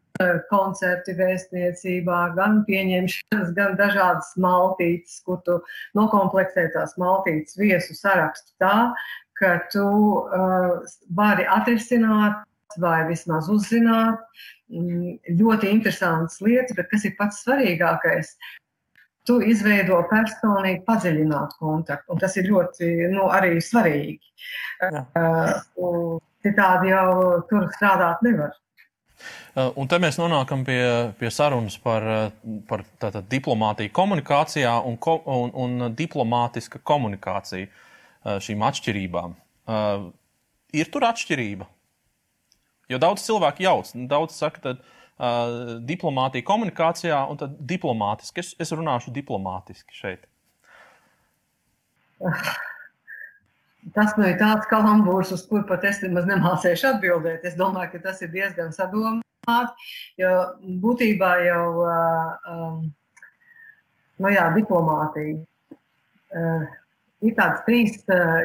koncerti 0.48 1.12
vēstniecībā, 1.18 2.20
gan 2.38 2.62
pieņemšanas, 2.64 3.50
gan 3.58 3.76
dažādas 3.76 4.30
maltītes, 4.40 5.18
kur 5.28 5.42
tu 5.44 5.58
nokomplektē 5.98 6.70
tās 6.72 6.96
maltītes 7.02 7.58
viesu 7.60 7.98
sarakstu 7.98 8.54
tā, 8.64 8.94
ka 9.40 9.58
tu 9.72 9.86
uh, 9.86 10.82
vari 11.16 11.48
atrisināt 11.52 12.44
vai 12.82 13.06
vismaz 13.08 13.48
uzzināt 13.52 14.20
Mm, 14.74 15.20
ļoti 15.38 15.70
interesantas 15.70 16.40
lietas, 16.42 16.74
bet 16.78 16.90
kas 16.90 17.04
ir 17.06 17.14
pats 17.20 17.44
svarīgākais? 17.46 18.32
Tu 19.26 19.38
izveido 19.52 20.00
personīgi 20.10 20.82
padziļinātu 20.86 21.60
kontaktu, 21.62 22.14
un 22.14 22.22
tas 22.22 22.36
ir 22.38 22.50
ļoti 22.50 22.90
nu, 23.14 23.28
arī 23.34 23.60
svarīgi. 23.62 24.34
Uh, 24.86 26.18
citādi 26.46 26.94
jau 26.94 27.42
tur 27.50 27.70
strādāt 27.78 28.26
nevar. 28.26 28.54
Uh, 29.56 29.72
un 29.80 29.90
te 29.90 29.98
mēs 30.02 30.18
nonākam 30.20 30.66
pie, 30.66 30.82
pie 31.18 31.32
sarunas 31.34 31.78
par, 31.82 32.06
par 32.70 32.84
tātad, 33.02 33.26
diplomātiju 33.32 33.94
komunikācijā 33.96 34.76
un, 34.86 34.98
ko, 35.02 35.20
un, 35.30 35.54
un 35.56 35.96
diplomātiska 35.96 36.82
komunikācija 36.86 37.70
uh, 37.70 37.82
šīm 38.26 38.64
atšķirībām. 38.66 39.36
Uh, 39.66 40.10
ir 40.74 40.90
tur 40.94 41.06
atšķirība? 41.08 41.68
Jo 42.92 43.00
daudz 43.02 43.24
cilvēku 43.26 43.66
jauc, 43.66 43.90
daudz 44.10 44.38
saka, 44.38 44.62
ka 44.62 44.74
uh, 44.76 45.80
diplomātija 45.86 46.46
komunikācijā 46.46 47.24
un 47.30 47.40
tad 47.42 47.58
diplomātiski. 47.66 48.44
Es, 48.44 48.54
es 48.62 48.74
runāšu 48.76 49.14
diplomātiski 49.16 49.98
šeit. 49.98 50.28
Tas 53.96 54.16
nu 54.18 54.26
ir 54.26 54.38
tāds 54.42 54.66
kalambūrs, 54.70 55.34
uz 55.36 55.44
kuru 55.50 55.66
pat 55.70 55.84
es 55.86 56.02
nemaz 56.02 56.26
nemācīšu 56.30 56.90
atbildēt. 56.96 57.46
Es 57.46 57.58
domāju, 57.58 57.96
ka 57.96 58.06
tas 58.08 58.22
ir 58.26 58.32
diezgan 58.34 58.72
sadomāts, 58.74 59.92
jo 60.18 60.32
būtībā 60.82 61.34
jau 61.46 61.68
um, 61.86 62.80
nu 64.22 64.34
jā, 64.34 64.48
diplomātija. 64.58 65.38
Uh, 66.36 66.66
ir 67.24 67.36
tādas 67.38 67.64
trīs 67.68 67.98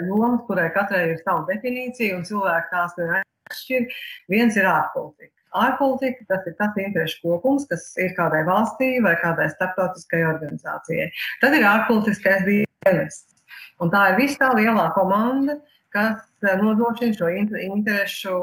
jomas, 0.07 0.41
kurai 0.47 0.71
katrai 0.75 1.09
ir 1.11 1.21
sava 1.25 1.45
definīcija, 1.49 2.17
un 2.19 2.25
cilvēki 2.29 2.73
tās 2.73 2.97
ir 3.01 3.13
atšķir. 3.21 4.01
Viens 4.33 4.59
ir 4.59 4.69
ārpolitika. 4.71 5.35
Ārpolitika 5.51 6.29
tas 6.31 6.47
ir 6.47 6.55
tas 6.61 6.77
interešu 6.79 7.19
kopums, 7.25 7.67
kas 7.71 7.89
ir 7.99 8.15
kādai 8.15 8.45
valstī 8.47 8.93
vai 9.03 9.17
kādai 9.19 9.49
starptautiskai 9.51 10.23
organizācijai. 10.29 11.09
Tad 11.43 11.57
ir 11.59 11.67
ārpolitiskais 11.67 12.47
dienests. 12.47 13.35
Un 13.83 13.91
tā 13.91 14.11
ir 14.13 14.21
visa 14.21 14.45
tā 14.45 14.51
lielā 14.55 14.91
komanda, 14.95 15.57
kas 15.91 16.23
nodrošina 16.61 17.17
šo 17.17 17.31
interešu 17.35 18.37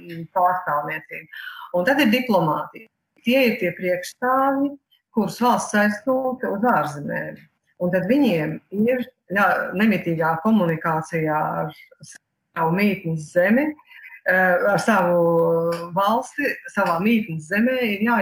mm, 0.00 0.24
pārstāvniecību. 0.34 1.42
Un 1.78 1.86
tad 1.86 2.02
ir 2.02 2.10
diplomātija. 2.10 2.88
Tie 3.22 3.38
ir 3.46 3.58
tie 3.60 3.70
priekšstāvji, 3.76 4.72
kurus 5.14 5.38
valsts 5.44 5.78
aizsūta 5.78 6.50
uz 6.50 6.66
ārzemēm. 6.66 7.38
Un 7.82 7.92
tad 7.94 8.08
viņiem 8.10 8.56
ir 8.82 9.06
jā, 9.36 9.46
nemitīgā 9.78 10.36
komunikācijā 10.44 11.38
ar 11.62 11.72
savu 12.02 12.74
mītnes 12.76 13.30
zemi, 13.32 13.66
eh, 14.28 14.66
ar 14.72 14.80
savu 14.82 15.72
valsti, 15.96 16.52
savā 16.76 16.98
mītnes 17.04 17.48
zemē 17.48 17.78
ir 17.88 18.06
jā, 18.06 18.18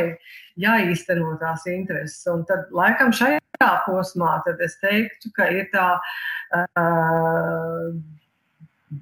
jāīsteno 0.66 1.36
tās 1.40 1.66
intereses. 1.66 2.22
Un 2.30 2.44
tad 2.48 2.70
laikam 2.70 3.12
šajā 3.12 3.40
posmā 3.86 4.40
es 4.64 4.78
teiktu, 4.80 5.32
ka 5.36 5.50
ir 5.52 5.66
tā 5.74 5.88
uh, 6.00 7.90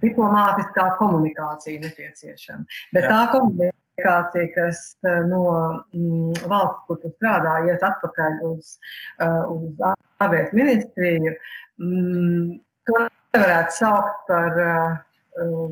diplomātiskā 0.03 0.87
komunikācija 0.99 1.81
nepieciešama. 1.85 2.65
Bet 2.93 3.07
tā 3.09 3.21
komunikācija 3.33 4.51
kas 4.57 4.83
eh, 5.05 5.23
no 5.31 5.45
mm, 5.93 6.49
valsts, 6.51 6.85
kur 6.89 7.01
tu 7.03 7.13
strādā, 7.17 7.61
iet 7.69 7.83
atpakaļ 7.87 8.43
uz, 8.51 8.77
uz 9.55 9.89
ārlietu 10.19 10.59
ministriju, 10.59 11.35
mm, 11.83 12.59
to 12.89 12.99
nevarētu 13.05 13.77
saukt 13.79 14.27
par 14.31 14.61
uh, 14.65 15.71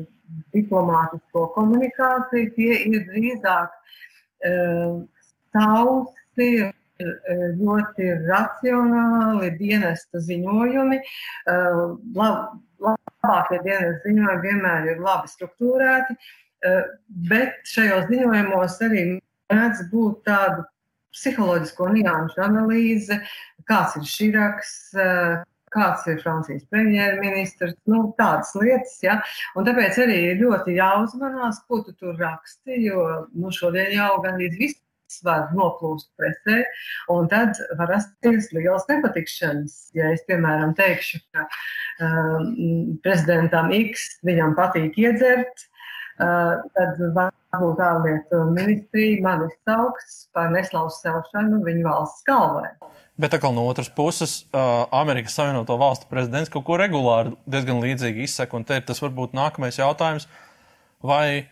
diplomātisko 0.55 1.47
komunikāciju. 1.55 2.51
Tie 2.57 2.81
ir 2.91 3.05
drīzāk 3.11 3.71
uh, 3.75 4.99
tausti, 5.55 6.51
ļoti 6.97 8.07
racionāli 8.25 9.51
dienesta 9.59 10.17
ziņojumi. 10.17 10.97
Lab, 12.17 12.55
labākie 12.81 13.59
dienesta 13.61 14.09
ziņojumi 14.09 14.41
vienmēr 14.41 14.87
ir 14.95 15.03
labi 15.05 15.29
strukturēti, 15.29 16.15
Eh, 16.65 16.85
bet 17.29 17.59
šajos 17.69 18.07
ziņojumos 18.09 18.79
arī 18.87 19.01
mēdz 19.51 19.83
būt 19.91 20.23
tāda 20.25 20.63
psiholoģisko 21.13 21.89
nianšu 21.93 22.41
analīze, 22.41 23.19
kāds 23.69 23.97
ir 23.99 24.07
Širaks, 24.09 24.71
eh, 24.97 25.35
kāds 25.77 26.07
ir 26.09 26.19
Francijas 26.23 26.65
premjerministrs, 26.71 27.77
nu, 27.91 28.01
tādas 28.19 28.51
lietas. 28.57 28.97
Ja? 29.05 29.19
Un 29.57 29.67
tāpēc 29.67 30.01
arī 30.03 30.17
ir 30.31 30.41
ļoti 30.41 30.77
jāuzmanās, 30.79 31.61
ko 31.69 31.83
tu 31.85 31.95
tur 31.97 32.17
raksti, 32.19 32.81
jo 32.87 33.05
nu, 33.37 33.53
šodien 33.53 33.93
jau 33.95 34.17
gandrīz 34.25 34.57
viss 34.59 34.83
var 35.23 35.47
noplūst 35.55 36.09
presē, 36.19 36.65
un 37.13 37.29
tad 37.31 37.55
var 37.79 37.93
rasties 37.93 38.49
liels 38.51 38.83
nepatikšanas. 38.89 39.77
Ja 39.95 40.11
es, 40.11 40.25
piemēram, 40.27 40.73
teikšu, 40.75 41.21
ka 41.31 41.45
um, 42.03 42.97
prezidentam 43.05 43.71
X 43.77 44.09
viņam 44.27 44.57
patīk 44.59 44.99
iedzert, 44.99 45.63
Eh, 45.63 45.76
tad 46.17 47.01
varbūt 47.15 47.81
ārlietu 47.83 48.39
ministrija 48.49 49.21
mani 49.25 49.49
sauks 49.67 50.23
par 50.33 50.49
neslavu 50.53 50.89
celšanu 50.93 51.61
viņu 51.65 51.85
valsts 51.85 52.25
galvai. 52.27 52.71
Bet 53.17 53.33
atkal 53.33 53.53
no 53.53 53.65
otras 53.65 53.89
puses, 53.89 54.43
uh, 54.53 54.85
Amerikas 54.93 55.33
Savienoto 55.37 55.77
Valstu 55.81 56.05
prezidents 56.09 56.51
kaut 56.53 56.67
ko 56.67 56.77
regulāri 56.77 57.33
diezgan 57.49 57.81
līdzīgi 57.81 58.27
izsaka. 58.27 58.57
Un 58.57 58.65
te 58.65 58.77
tas 58.85 59.01
varbūt 59.01 59.33
nākamais 59.37 59.79
jautājums, 59.79 60.27
vai, 61.01 61.47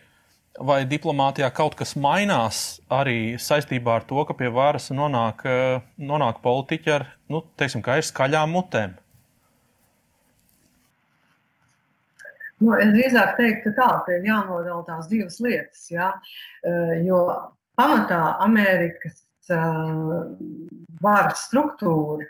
vai 0.58 0.84
diplomātijā 0.86 1.50
kaut 1.54 1.74
kas 1.78 1.96
mainās 1.98 2.78
arī 2.86 3.34
saistībā 3.42 3.98
ar 3.98 4.06
to, 4.06 4.22
ka 4.28 4.38
pie 4.38 4.52
varas 4.54 4.92
nonāk, 4.94 5.42
uh, 5.42 5.82
nonāk 5.98 6.38
politiķi 6.46 6.94
ar, 7.00 7.08
nu, 7.34 7.42
teiksim, 7.58 7.82
kā 7.82 7.98
ir 7.98 8.06
skaļām 8.06 8.54
mutēm. 8.54 8.94
Nu, 12.64 12.72
es 12.80 12.92
drīzāk 12.94 13.34
teiktu, 13.36 13.72
ka 13.76 14.04
tā 14.06 14.14
ir 14.16 14.28
jānodala 14.30 14.82
tās 14.86 15.10
divas 15.10 15.36
lietas. 15.44 15.84
Ja? 15.92 16.14
Eh, 16.64 17.02
jo 17.04 17.20
pamatā 17.76 18.20
Amerikas 18.40 19.20
uh, 19.52 20.32
varas 21.04 21.42
struktūra 21.50 22.24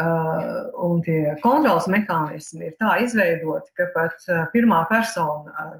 uh, 0.00 0.70
un 0.86 1.02
tie 1.06 1.34
kontrols 1.44 1.88
mehānismi 1.92 2.70
ir 2.70 2.76
tā 2.80 2.96
izveidoti, 3.04 3.72
ka 3.78 3.88
pat 3.94 4.16
uh, 4.28 4.44
pirmā 4.54 4.82
persona 4.90 5.54
ar 5.60 5.74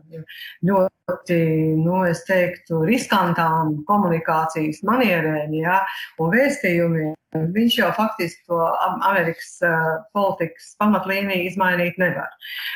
ļoti, 0.66 1.40
nu, 1.80 2.02
es 2.08 2.24
teiktu, 2.28 2.84
riskantām 2.88 3.80
komunikācijas 3.88 4.84
manierēm 4.86 5.56
ja, 5.60 5.80
un 6.20 6.36
vēstījumiem 6.36 7.16
Viņš 7.30 7.76
jau 7.78 7.88
faktiski 7.94 8.42
to 8.50 8.56
Amerikas 9.06 9.52
uh, 9.62 10.00
politikas 10.16 10.72
pamatlīniju 10.82 11.46
izmainīt 11.46 12.00
nevar. 12.02 12.32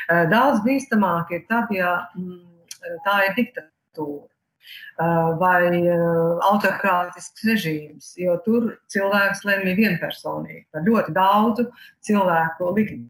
Uh, 0.07 0.23
daudz 0.31 0.61
bīstamāk 0.63 1.33
ir 1.35 1.43
tad, 1.49 1.73
ja 1.75 1.97
mm, 2.15 2.39
tā 3.03 3.17
ir 3.25 3.35
diktatūra 3.41 4.23
uh, 4.23 4.34
vai 5.41 5.81
autokrātisks 6.49 7.43
režīms, 7.47 8.13
jo 8.21 8.37
tur 8.45 8.69
cilvēks 8.93 9.43
lemj 9.47 9.73
vienpersonīgi 9.77 10.65
par 10.71 10.85
ļoti 10.87 11.15
daudzu 11.15 11.67
cilvēku 12.05 12.71
likmi. 12.77 13.05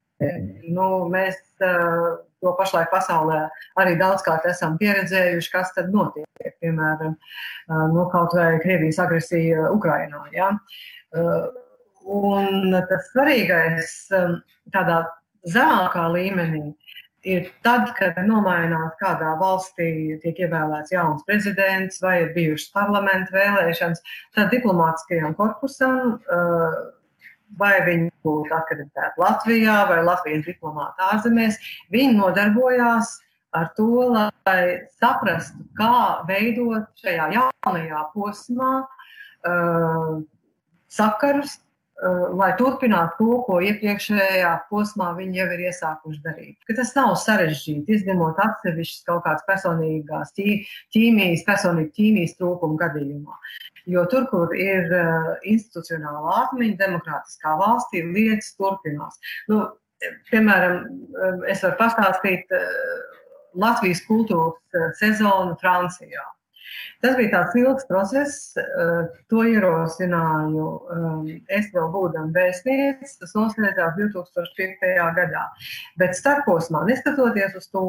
Nu, 0.72 1.10
mēs 1.12 1.36
to 1.60 2.54
pašlaik 2.56 2.88
pasaulē 2.94 3.42
arī 3.82 3.98
daudzkārt 4.00 4.46
esam 4.48 4.78
pieredzējuši, 4.80 5.52
kas 5.52 5.74
tad 5.76 5.92
notiek. 5.94 6.24
Piemēram, 6.64 7.16
nu, 7.92 8.06
kaut 8.14 8.36
vai 8.38 8.56
Krievijas 8.64 9.00
agresija 9.04 9.68
Ukrainā. 9.74 10.24
Ja? 10.36 10.52
Un 12.06 12.76
tas 12.90 13.10
svarīgais 13.12 13.94
tādā 14.74 15.02
zemākā 15.52 16.06
līmenī 16.14 16.68
ir 17.26 17.48
tad, 17.66 17.90
kad 17.98 18.18
nomainās 18.28 18.94
kādā 19.02 19.34
valstī, 19.40 19.88
tiek 20.24 20.44
ievēlēts 20.46 20.94
jauns 20.94 21.26
prezidents 21.28 22.02
vai 22.04 22.20
ir 22.24 22.34
bijušas 22.36 22.70
parlamenta 22.76 23.34
vēlēšanas, 23.36 24.04
tad 24.38 24.54
diplomātiskajam 24.54 25.34
korpusam, 25.40 26.16
vai 27.60 27.74
viņi 27.86 28.10
būtu 28.26 28.56
akreditēti 28.56 29.22
Latvijā 29.22 29.78
vai 29.90 30.00
Latvijas 30.06 30.46
diplomāti 30.48 31.06
ārzemēs, 31.10 31.60
viņi 31.94 32.18
nodarbojās 32.20 33.16
ar 33.56 33.70
to, 33.78 33.90
lai 34.12 34.86
saprastu, 35.00 35.64
kā 35.80 36.26
veidot 36.30 36.90
šajā 37.02 37.30
jaunajā 37.36 38.02
posmā 38.14 38.72
sakarus, 40.92 41.60
lai 42.40 42.52
turpinātu 42.60 43.18
to, 43.20 43.38
ko 43.48 43.60
iepriekšējā 43.66 44.52
posmā 44.70 45.12
viņi 45.18 45.40
jau 45.40 45.48
ir 45.56 45.64
iesākuši 45.70 46.22
darīt. 46.26 46.58
Ka 46.68 46.76
tas 46.80 46.92
nav 46.98 47.14
sarežģīti, 47.22 47.98
izņemot 48.00 48.42
atsevišķas 48.44 49.08
kaut 49.08 49.24
kādas 49.26 49.46
personīgās 49.48 50.36
ķīmijas, 50.36 51.46
personīgas 51.48 51.96
ķīmijas 51.98 52.36
trūkuma 52.40 52.78
gadījumā. 52.84 53.40
Jo 53.90 54.06
tur, 54.10 54.26
kur 54.32 54.54
ir 54.58 54.90
uh, 54.98 55.34
institucionāla 55.46 56.40
atmiņa, 56.44 56.78
demokrātiskā 56.80 57.54
valstī, 57.60 58.02
lietas 58.06 58.56
turpinās. 58.58 59.20
Nu, 59.52 59.62
piemēram, 60.32 60.80
um, 60.86 61.44
es 61.50 61.62
varu 61.66 61.78
pastāstīt 61.82 62.50
Latvijas 63.56 64.02
kultūras 64.08 64.98
sezonu 65.00 65.56
Francijā. 65.62 66.26
Tas 67.04 67.16
bija 67.20 67.32
tāds 67.34 67.56
ilgs 67.60 67.88
process, 67.90 68.38
eh, 68.58 69.08
to 69.30 69.44
ierosināju 69.46 70.66
um, 70.96 71.28
es 71.60 71.70
vēl 71.76 71.90
būdam 71.94 72.32
vēstniecis, 72.36 73.18
tas 73.22 73.36
noslēdzās 73.38 73.98
2005. 74.00 74.96
gadā. 75.20 75.46
Bet 76.02 76.18
starposmā, 76.18 76.86
neskatoties 76.90 77.58
uz 77.60 77.70
to, 77.74 77.86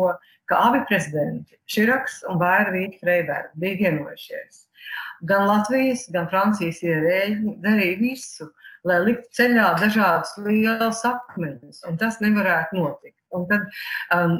ka 0.50 0.60
abi 0.68 0.84
prezidenti, 0.88 1.58
Širaks 1.70 2.22
un 2.30 2.38
Vairvīķa 2.42 3.02
Freiberga, 3.02 3.50
bija 3.62 3.80
vienojušies, 3.82 4.62
gan 5.26 5.48
Latvijas, 5.48 6.06
gan 6.14 6.28
Francijas 6.30 6.82
ierēģi 6.86 7.56
darīja 7.64 7.98
visu, 8.02 8.50
lai 8.86 8.98
liktu 9.04 9.28
ceļā 9.40 9.68
dažādas 9.80 10.34
lielas 10.44 11.02
akmeņus, 11.08 11.82
un 11.88 11.98
tas 12.00 12.18
nevarētu 12.22 12.78
notikt. 12.78 13.18
Un 13.34 13.44
tad 13.50 13.66
um, 14.14 14.36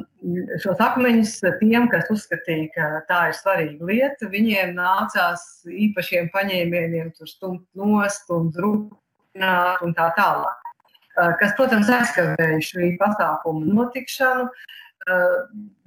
šos 0.63 0.79
akmeņus 0.81 1.33
tiem, 1.59 1.89
kas 1.91 2.07
uzskatīja, 2.13 2.69
ka 2.75 2.87
tā 3.09 3.19
ir 3.29 3.35
svarīga 3.37 3.89
lieta, 3.89 4.29
viņiem 4.31 4.73
nācās 4.77 5.43
īpašiem 5.67 6.31
paņēmieniem 6.33 7.11
tur 7.17 7.29
stumt 7.29 7.65
nost 7.77 8.31
un 8.33 8.49
drupināt 8.55 9.83
un 9.85 9.95
tā 9.97 10.09
tālāk. 10.17 10.73
Uh, 11.17 11.33
kas, 11.41 11.53
protams, 11.57 11.91
aizkavēja 11.91 12.61
šī 12.63 12.93
pasākuma 13.01 13.67
notikšanu, 13.67 14.47
uh, 14.47 15.39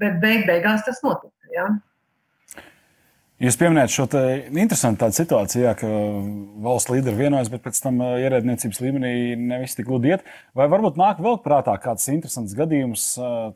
bet 0.02 0.20
beig 0.22 0.44
beigās 0.50 0.84
tas 0.86 1.00
notika. 1.06 1.34
Ja? 1.54 1.70
Jūs 3.40 3.56
pieminējat 3.56 3.92
šo 3.94 4.04
interesantu 4.60 5.06
situāciju, 5.16 5.62
jā, 5.64 5.70
ka 5.80 5.88
valsts 6.60 6.90
līderi 6.92 7.22
vienojas, 7.22 7.48
bet 7.48 7.62
pēc 7.64 7.78
tam 7.80 8.02
ierēdniecības 8.04 8.80
līmenī 8.84 9.12
nevis 9.40 9.78
tik 9.78 9.86
gludi 9.88 10.12
iet. 10.12 10.26
Vai 10.52 10.66
varbūt 10.68 10.98
nāk 11.00 11.22
vēl 11.24 11.38
prātā 11.40 11.78
kāds 11.80 12.04
interesants 12.12 12.52
gadījums 12.58 13.06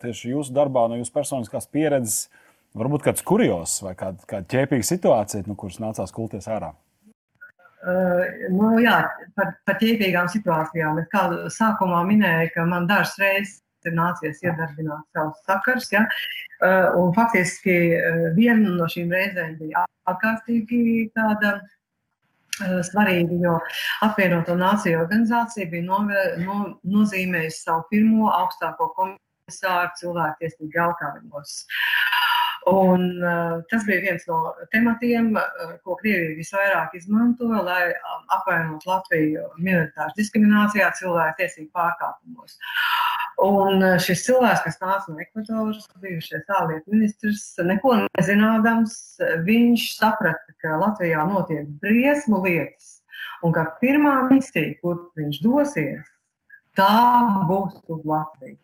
tieši 0.01 0.33
jūsu 0.33 0.57
darbā, 0.57 0.87
no 0.89 0.97
jūsu 0.97 1.13
personiskās 1.13 1.69
pieredzes, 1.69 2.31
varbūt 2.81 3.05
kāds 3.11 3.27
kurjos 3.29 3.77
vai 3.85 3.93
kāda, 3.99 4.25
kāda 4.31 4.49
ķēpīga 4.55 4.89
situācija, 4.89 5.45
no 5.51 5.59
kuras 5.61 5.77
nācās 5.85 6.17
kulties 6.17 6.49
ārā? 6.49 6.73
Uh, 7.85 8.25
nu, 8.57 8.71
jā, 8.81 9.03
par, 9.37 9.53
par 9.69 9.77
ķēpīgām 9.83 10.33
situācijām. 10.33 11.03
Es 11.05 11.13
kā 11.13 11.27
sākumā 11.53 12.01
minēju, 12.09 12.55
ka 12.57 12.65
man 12.73 12.89
dažas 12.89 13.21
reizes 13.21 13.59
ir 13.89 13.97
nācies 13.97 14.43
iedarbināt 14.45 15.05
savus 15.15 15.41
sakars. 15.49 15.91
Ja? 15.93 16.05
Uh, 16.61 16.91
un 17.01 17.15
faktiski 17.17 17.77
uh, 17.99 18.27
viena 18.37 18.75
no 18.79 18.89
šīm 18.91 19.13
reizēm 19.15 19.57
bija 19.61 19.87
ārkārtīgi 20.11 21.11
tāda 21.17 21.59
svarīgi, 22.87 23.41
jo 23.43 23.57
apvienoto 24.07 24.55
nāciju 24.55 25.01
organizācija 25.01 25.67
bija 25.73 25.83
no, 25.89 26.05
no, 26.45 26.59
nozīmējusi 26.87 27.65
savu 27.65 27.83
pirmo 27.91 28.29
augstāko 28.31 28.93
komisāru 28.95 29.91
cilvēktiesību 29.99 30.71
jautājumos. 30.77 31.57
Un, 32.65 33.03
uh, 33.21 33.59
tas 33.69 33.83
bija 33.85 34.01
viens 34.01 34.23
no 34.25 34.39
tematiem, 34.73 35.35
uh, 35.37 35.73
ko 35.85 35.99
Krievija 36.01 36.33
visvairāk 36.39 36.95
izmantoja, 36.97 37.61
lai 37.61 37.83
um, 37.93 38.23
apvainotu 38.39 38.89
Latviju 38.89 39.45
minoritāšu 39.59 40.17
diskriminācijā, 40.17 40.89
cilvēku 40.97 41.43
tiesību 41.43 41.69
pārkāpumos. 41.77 42.57
Un 43.45 43.85
uh, 43.85 43.99
šis 44.01 44.25
cilvēks, 44.25 44.65
kas 44.65 44.81
nāca 44.81 45.13
no 45.13 45.21
Ekvadoras, 45.21 45.85
bijušais 46.01 46.49
ārlietu 46.57 46.97
ministrs, 46.97 47.45
neko 47.69 47.99
nezinādams, 48.07 48.97
viņš 49.45 49.87
saprata, 49.99 50.57
ka 50.65 50.81
Latvijā 50.81 51.29
notiek 51.29 51.69
briesmu 51.85 52.41
lietas 52.49 52.95
un 53.45 53.53
ka 53.53 53.69
pirmā 53.83 54.23
misija, 54.31 54.73
kur 54.81 55.11
viņš 55.21 55.45
dosies, 55.45 56.13
tā 56.81 56.97
būs 57.45 57.77
uz 57.93 58.07
Latviju. 58.09 58.64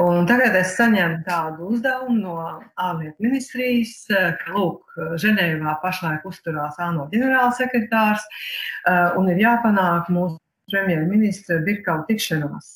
Un 0.00 0.26
tagad 0.28 0.54
es 0.60 0.74
saņemu 0.78 1.22
tādu 1.26 1.70
uzdevumu 1.74 2.16
no 2.20 2.34
ārlietu 2.80 3.26
ministrijas, 3.26 3.96
ka 4.08 4.54
Lūk, 4.54 4.94
Ženēvā 5.20 5.76
pašlaik 5.82 6.26
uzturās 6.28 6.78
ANO 6.80 7.08
ģenerālsekretārs 7.12 8.24
uh, 8.24 9.18
un 9.18 9.30
ir 9.32 9.42
jāpanāk 9.42 10.08
mūsu 10.14 10.38
premjerministra 10.70 11.58
Birkau 11.66 12.04
tikšanās. 12.08 12.70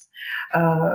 Uh, 0.56 0.88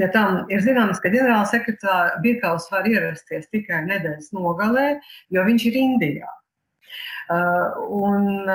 pie 0.00 0.08
tam 0.14 0.46
ir 0.52 0.64
zināms, 0.64 1.00
ka 1.02 1.12
ģenerālsekretārs 1.12 2.22
Birkaus 2.24 2.70
var 2.72 2.88
ierasties 2.88 3.50
tikai 3.52 3.84
nedēļas 3.90 4.32
nogalē, 4.36 4.94
jo 5.34 5.44
viņš 5.48 5.68
ir 5.68 5.82
Indijā. 5.82 6.32
Uh, 7.32 7.68
un 7.94 8.48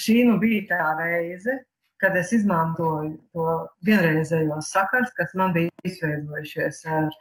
šī 0.00 0.24
nu 0.28 0.40
bija 0.40 0.64
tā 0.72 0.88
reize, 0.98 1.60
kad 2.02 2.16
es 2.18 2.32
izmantoju 2.34 3.12
to 3.32 3.46
vienreizējo 3.86 4.58
sakars, 4.66 5.12
kas 5.14 5.30
man 5.38 5.54
bija 5.54 5.70
izveidojušies 5.86 6.80
ar 6.90 7.14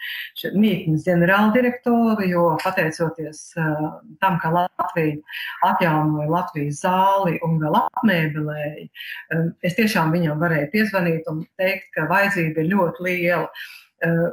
mītnes 0.57 1.05
ģenerāldirektoru, 1.05 2.25
jo 2.31 2.47
pateicoties 2.63 3.43
uh, 3.61 3.85
tam, 4.23 4.39
ka 4.41 4.51
Latvija 4.55 5.19
atjaunoja 5.69 6.27
Latvijas 6.33 6.81
zāli 6.81 7.37
un 7.45 7.61
vēl 7.61 7.77
apmēbelēja, 7.83 8.89
um, 9.37 9.47
es 9.61 9.77
tiešām 9.77 10.13
viņam 10.17 10.41
varēju 10.41 10.73
piezvanīt 10.73 11.29
un 11.29 11.45
teikt, 11.61 11.91
ka 11.95 12.09
vajadzība 12.09 12.65
ir 12.65 12.73
ļoti 12.73 13.09
liela. 13.09 13.47
Uh, 14.01 14.27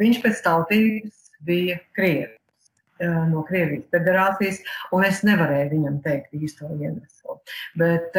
viņš 0.00 0.24
pēc 0.24 0.44
tautības 0.48 1.32
bija 1.44 1.80
Krievs 1.96 2.39
no 3.30 3.42
Krievijas 3.48 3.86
federācijas, 3.94 4.60
un 4.94 5.04
es 5.08 5.22
nevarēju 5.26 5.70
viņam 5.74 5.98
teikt 6.04 6.34
īsto 6.36 6.68
iemeslu. 6.74 7.38
Bet 7.80 8.16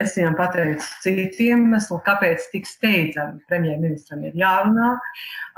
es 0.00 0.16
viņam 0.18 0.36
pateicu 0.38 0.86
citu 1.04 1.46
iemeslu, 1.50 2.00
kāpēc 2.06 2.46
tik 2.52 2.68
steidzami 2.68 3.42
premjerministram 3.50 4.24
ir 4.28 4.36
jārunā 4.38 4.90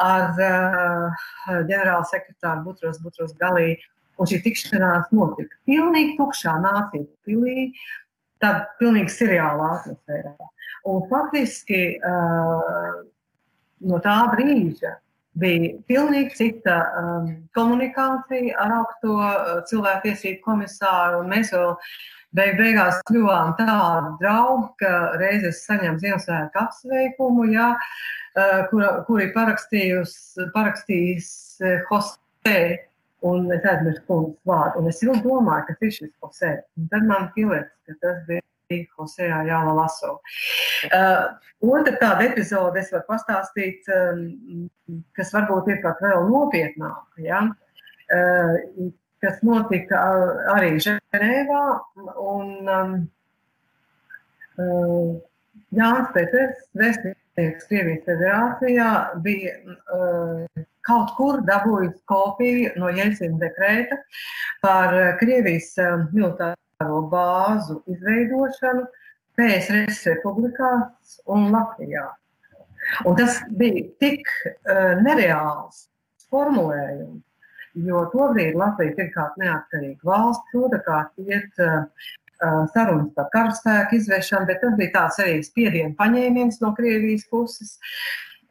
ar 0.02 0.30
ģenerāla 0.38 2.04
sekretāru 2.10 2.64
Butros, 2.68 3.00
Butros 3.04 3.34
Galī, 3.40 3.76
un 4.20 4.28
šī 4.28 4.42
tikšanās 4.44 5.12
notika 5.14 5.56
pilnīgi 5.68 6.16
tukšā 6.18 6.56
nācija 6.62 7.06
pilī, 7.26 7.70
tad 8.42 8.66
pilnīgi 8.80 9.12
seriālā 9.14 9.68
atmosfērā. 9.78 10.34
Un 10.90 11.04
faktiski 11.10 11.82
no 13.86 13.98
tā 14.02 14.18
brīža 14.32 14.96
bija 15.40 15.70
pilnīgi 15.88 16.34
cita 16.36 16.78
um, 17.00 17.28
komunikācija 17.56 18.56
ar 18.60 18.74
augsto 18.80 19.16
uh, 19.18 19.52
cilvēktiesību 19.68 20.42
komisāru. 20.44 21.22
Mēs 21.28 21.52
vēl 21.54 21.74
beig 22.36 22.58
beigās 22.60 23.00
kļuvām 23.08 23.54
tādi 23.60 24.12
draugi, 24.20 24.68
ka 24.82 24.92
reizes 25.20 25.64
saņem 25.66 25.98
Ziemassvētku 26.02 26.62
apsveikumu, 26.62 27.48
jā, 27.52 27.72
uh, 27.76 28.60
kura, 28.70 28.94
kuri 29.08 29.32
parakstījis 29.36 30.16
uh, 31.64 31.76
Hosē. 31.90 32.62
Un 33.22 33.44
es 33.54 33.62
aizmirsu 33.70 34.02
kungas 34.08 34.48
vārdu, 34.50 34.80
un 34.80 34.90
es 34.90 34.98
jau 34.98 35.14
domāju, 35.22 35.68
ka 35.68 35.76
tas 35.78 35.84
ir 35.86 35.92
šis. 35.94 36.40
Un 36.74 36.88
tad 36.90 37.04
man 37.06 37.28
pieliekas, 37.36 37.76
ka 37.86 37.94
tas 38.02 38.16
bija 38.26 38.42
Hosejā 38.70 39.42
Jāla 39.48 39.74
Laso. 39.76 40.18
Uh, 40.88 41.34
otra 41.60 41.94
tāda 42.00 42.26
epizode 42.28 42.80
es 42.80 42.92
varu 42.94 43.04
pastāstīt, 43.10 43.88
um, 43.92 44.68
kas 45.16 45.32
varbūt 45.34 45.70
ir 45.74 45.82
pat 45.84 46.00
vēl 46.04 46.28
nopietnāka, 46.30 47.22
ja? 47.22 47.44
uh, 48.12 48.90
kas 49.22 49.42
notika 49.46 50.00
arī 50.54 50.76
Ženēvā. 50.82 51.64
Un, 52.22 52.48
um, 52.76 52.96
uh, 54.58 55.12
Jānis 55.72 56.10
Peters, 56.12 56.66
vēstnieks 56.76 57.68
Krievijas 57.68 58.04
federācijā, 58.08 58.88
bija 59.24 59.54
uh, 59.62 60.64
kaut 60.86 61.14
kur 61.16 61.40
dabūjis 61.46 61.94
kopiju 62.10 62.74
no 62.82 62.90
Jēlsina 62.92 63.38
dekrēta 63.40 64.00
par 64.64 64.98
Krievijas 65.22 65.70
uh, 65.80 66.02
militāru 66.12 66.58
bāzu 67.12 67.80
izveidošanu 67.90 68.86
PSRS 69.36 70.06
republikās 70.10 71.20
un 71.26 71.50
Latvijā. 71.54 72.08
Un 73.06 73.16
tas 73.16 73.38
bija 73.58 73.84
tik 74.02 74.26
uh, 74.26 74.98
nereāls 75.02 75.86
formulējums, 76.32 77.22
jo 77.86 78.02
tobrīd 78.12 78.58
Latvija 78.58 78.96
pirmkārt 78.98 79.38
neatkarīga 79.40 80.08
valsts, 80.08 80.58
otrkārt 80.58 81.22
iet 81.22 81.62
uh, 81.62 81.86
sarunas 82.74 83.12
par 83.16 83.30
karaspēku 83.32 84.00
izvešanu, 84.00 84.48
bet 84.50 84.60
tas 84.64 84.76
bija 84.78 84.94
tāds 84.96 85.20
arī 85.22 85.40
spiedienu 85.46 85.94
paņēmiens 85.98 86.60
no 86.64 86.72
Krievijas 86.76 87.26
puses. 87.30 87.78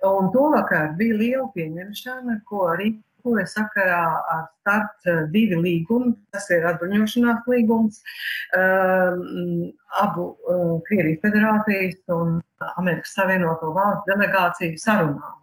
Un 0.07 0.31
to 0.33 0.47
vakar 0.55 0.95
bija 0.97 1.17
liela 1.19 1.47
pieņemšana, 1.53 2.39
ko 2.49 2.71
arī 2.71 2.95
kura 3.23 3.45
sakarā 3.49 4.01
ar 4.35 4.45
start 4.61 5.09
eh, 5.09 5.23
divi 5.33 5.59
līgumi, 5.59 6.13
tas 6.33 6.47
ir 6.53 6.65
atbruņošanās 6.69 7.47
līgums, 7.51 8.01
um, 8.57 9.69
abu 10.01 10.27
uh, 10.31 10.77
Krievijas 10.87 11.21
federācijas 11.25 11.99
un 12.15 12.39
Amerikas 12.77 13.15
Savienoto 13.17 13.73
valstu 13.75 14.13
delegāciju 14.13 14.79
sarunām. 14.81 15.37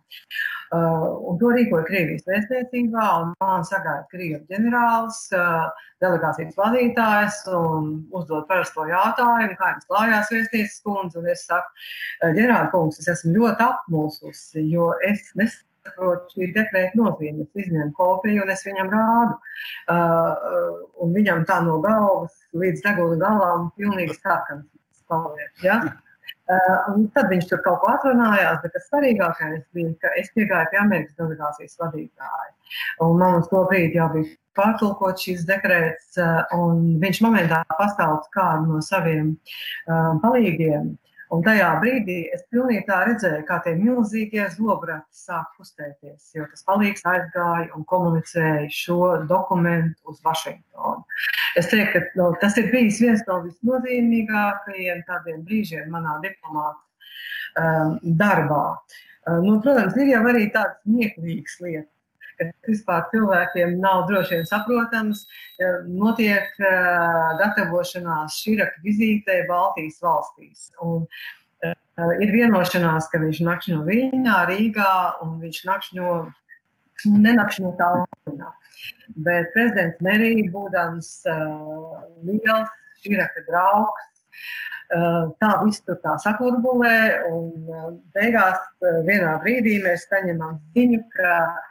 Uh, 0.69 1.31
un 1.31 1.39
to 1.41 1.51
rīkoja 1.55 1.87
Krievijas 1.89 2.27
vēstniecībā, 2.29 3.05
un 3.23 3.31
man 3.41 3.63
sagaida 3.65 4.05
Krievijas 4.13 4.45
ģenerālis, 4.53 5.21
uh, 5.37 5.87
delegācijas 6.05 6.57
vadītājs, 6.59 7.39
un 7.57 7.95
uzdod 8.17 8.45
parasto 8.51 8.85
jautājumu, 8.89 9.57
kā 9.59 9.73
jums 9.73 9.89
klājās 9.89 10.33
vēstnieces 10.35 10.83
kundze, 10.85 11.23
un 11.23 11.31
es 11.33 11.47
saku, 11.49 11.89
ģenerāla 12.23 12.69
kungs, 12.75 13.01
es 13.01 13.09
esmu 13.15 13.35
ļoti 13.39 13.65
apmulsusi, 13.65 14.67
jo 14.69 14.93
es 15.09 15.25
nesaku, 15.41 15.68
saprot 15.89 16.33
šī 16.35 16.51
dekrēta 16.57 16.99
nozīme. 16.99 17.47
Es 17.47 17.65
izņemu 17.65 17.93
kopiju 17.97 18.45
un 18.45 18.53
es 18.55 18.65
viņam 18.67 18.91
rādu. 18.93 19.39
Uh, 19.89 20.83
un 21.05 21.15
viņam 21.17 21.47
tā 21.49 21.61
no 21.67 21.79
galvas 21.85 22.35
līdz 22.57 22.85
deguna 22.85 23.19
galām 23.23 23.71
pilnīgi 23.77 24.19
sarkans 24.21 24.69
paliek. 25.09 25.51
Ja? 25.65 25.81
Uh, 26.49 27.09
tad 27.13 27.29
viņš 27.29 27.49
tur 27.51 27.61
kaut 27.65 27.83
ko 27.83 27.91
atrunājās, 27.93 28.61
bet 28.63 28.73
tas 28.73 28.87
svarīgākais 28.89 29.65
bija, 29.77 29.95
ka 30.01 30.13
es 30.21 30.31
piegāju 30.37 30.71
pie 30.73 30.79
Amerikas 30.81 31.17
delegācijas 31.21 31.77
vadītāja. 31.81 32.53
Un 33.05 33.19
man 33.21 33.43
uz 33.43 33.51
to 33.51 33.65
brīdi 33.69 34.01
jau 34.01 34.09
bija 34.15 34.33
pārtulkot 34.57 35.21
šīs 35.21 35.45
dekrētas, 35.49 36.17
uh, 36.21 36.41
un 36.57 36.97
viņš 37.03 37.21
momentā 37.27 37.61
pastāv 37.77 38.23
kādu 38.35 38.73
no 38.73 38.81
saviem 38.85 39.35
uh, 39.35 40.17
palīgiem. 40.25 40.97
Un 41.35 41.43
tajā 41.45 41.69
brīdī 41.83 42.17
es 42.33 42.45
pilnīgi 42.53 42.87
tā 42.89 43.03
redzēju, 43.05 43.43
kā 43.49 43.59
tie 43.65 43.75
milzīgie 43.77 44.47
zobrati 44.55 45.05
sāk 45.13 45.51
kustēties, 45.59 46.31
jo 46.37 46.47
tas 46.49 46.65
palīgs 46.69 47.05
aizgāja 47.09 47.69
un 47.77 47.85
komunicēja 47.91 48.71
šo 48.73 49.01
dokumentu 49.29 50.13
uz 50.13 50.23
Vašingtonu. 50.25 51.05
Es 51.61 51.69
teiktu, 51.69 52.01
ka 52.01 52.21
no, 52.21 52.31
tas 52.41 52.57
ir 52.61 52.71
bijis 52.73 53.03
viens 53.05 53.27
no 53.29 53.43
visnozīmīgākajiem 53.45 55.05
tādiem 55.09 55.45
brīžiem 55.45 55.93
manā 55.93 56.17
diplomāta 56.25 56.81
um, 57.61 57.99
darbā. 58.23 58.65
Uh, 59.29 59.43
nu, 59.45 59.59
protams, 59.61 60.01
ir 60.01 60.15
jau 60.15 60.25
arī 60.33 60.49
tādas 60.55 60.81
smieklīgas 60.87 61.61
lietas 61.61 61.93
kas 62.39 62.53
vispār 62.69 63.07
cilvēkiem 63.13 63.77
nav 63.83 64.05
droši 64.11 64.37
vien 64.37 64.47
saprotams, 64.49 65.25
notiek 65.89 66.55
gatavošanās 67.41 68.39
Širaka 68.43 68.83
vizītei 68.85 69.45
Baltijas 69.49 69.99
valstīs. 70.05 70.69
Un, 70.85 71.07
uh, 71.07 72.13
ir 72.23 72.35
vienošanās, 72.35 73.11
ka 73.13 73.23
viņš 73.23 73.43
nakšņo 73.49 73.81
Viņā, 73.89 74.39
Rīgā, 74.53 74.95
un 75.25 75.39
viņš 75.43 75.65
nakšņo, 75.71 76.15
nenakšņo 77.27 77.75
Tallinā. 77.81 78.53
Bet 79.27 79.51
prezidents 79.55 79.99
Merija, 80.05 80.47
būdams 80.55 81.11
uh, 81.31 81.99
liels 82.27 82.75
Širaka 83.03 83.43
draugs, 83.49 84.07
uh, 84.95 85.31
tā 85.43 85.51
viss 85.65 85.83
tur 85.87 85.99
tā 86.05 86.15
sakurbulē, 86.23 86.99
un 87.31 87.51
uh, 87.67 87.89
beigās 88.15 88.63
uh, 88.83 89.01
vienā 89.09 89.39
brīdī 89.43 89.81
mēs 89.83 90.07
saņemam 90.11 90.61
ziņu, 90.77 91.03
ka 91.17 91.35
Uh, 91.49 91.65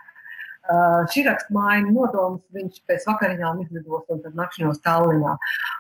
šī 1.14 1.24
raksta 1.28 1.54
maina 1.56 1.92
nodomus, 1.92 2.42
viņš 2.56 2.82
pēc 2.90 3.06
vakariņām 3.08 3.62
izlidos 3.64 4.08
un 4.14 4.24
tad 4.24 4.36
nakšņos 4.36 4.82
Tallinā. 4.86 5.38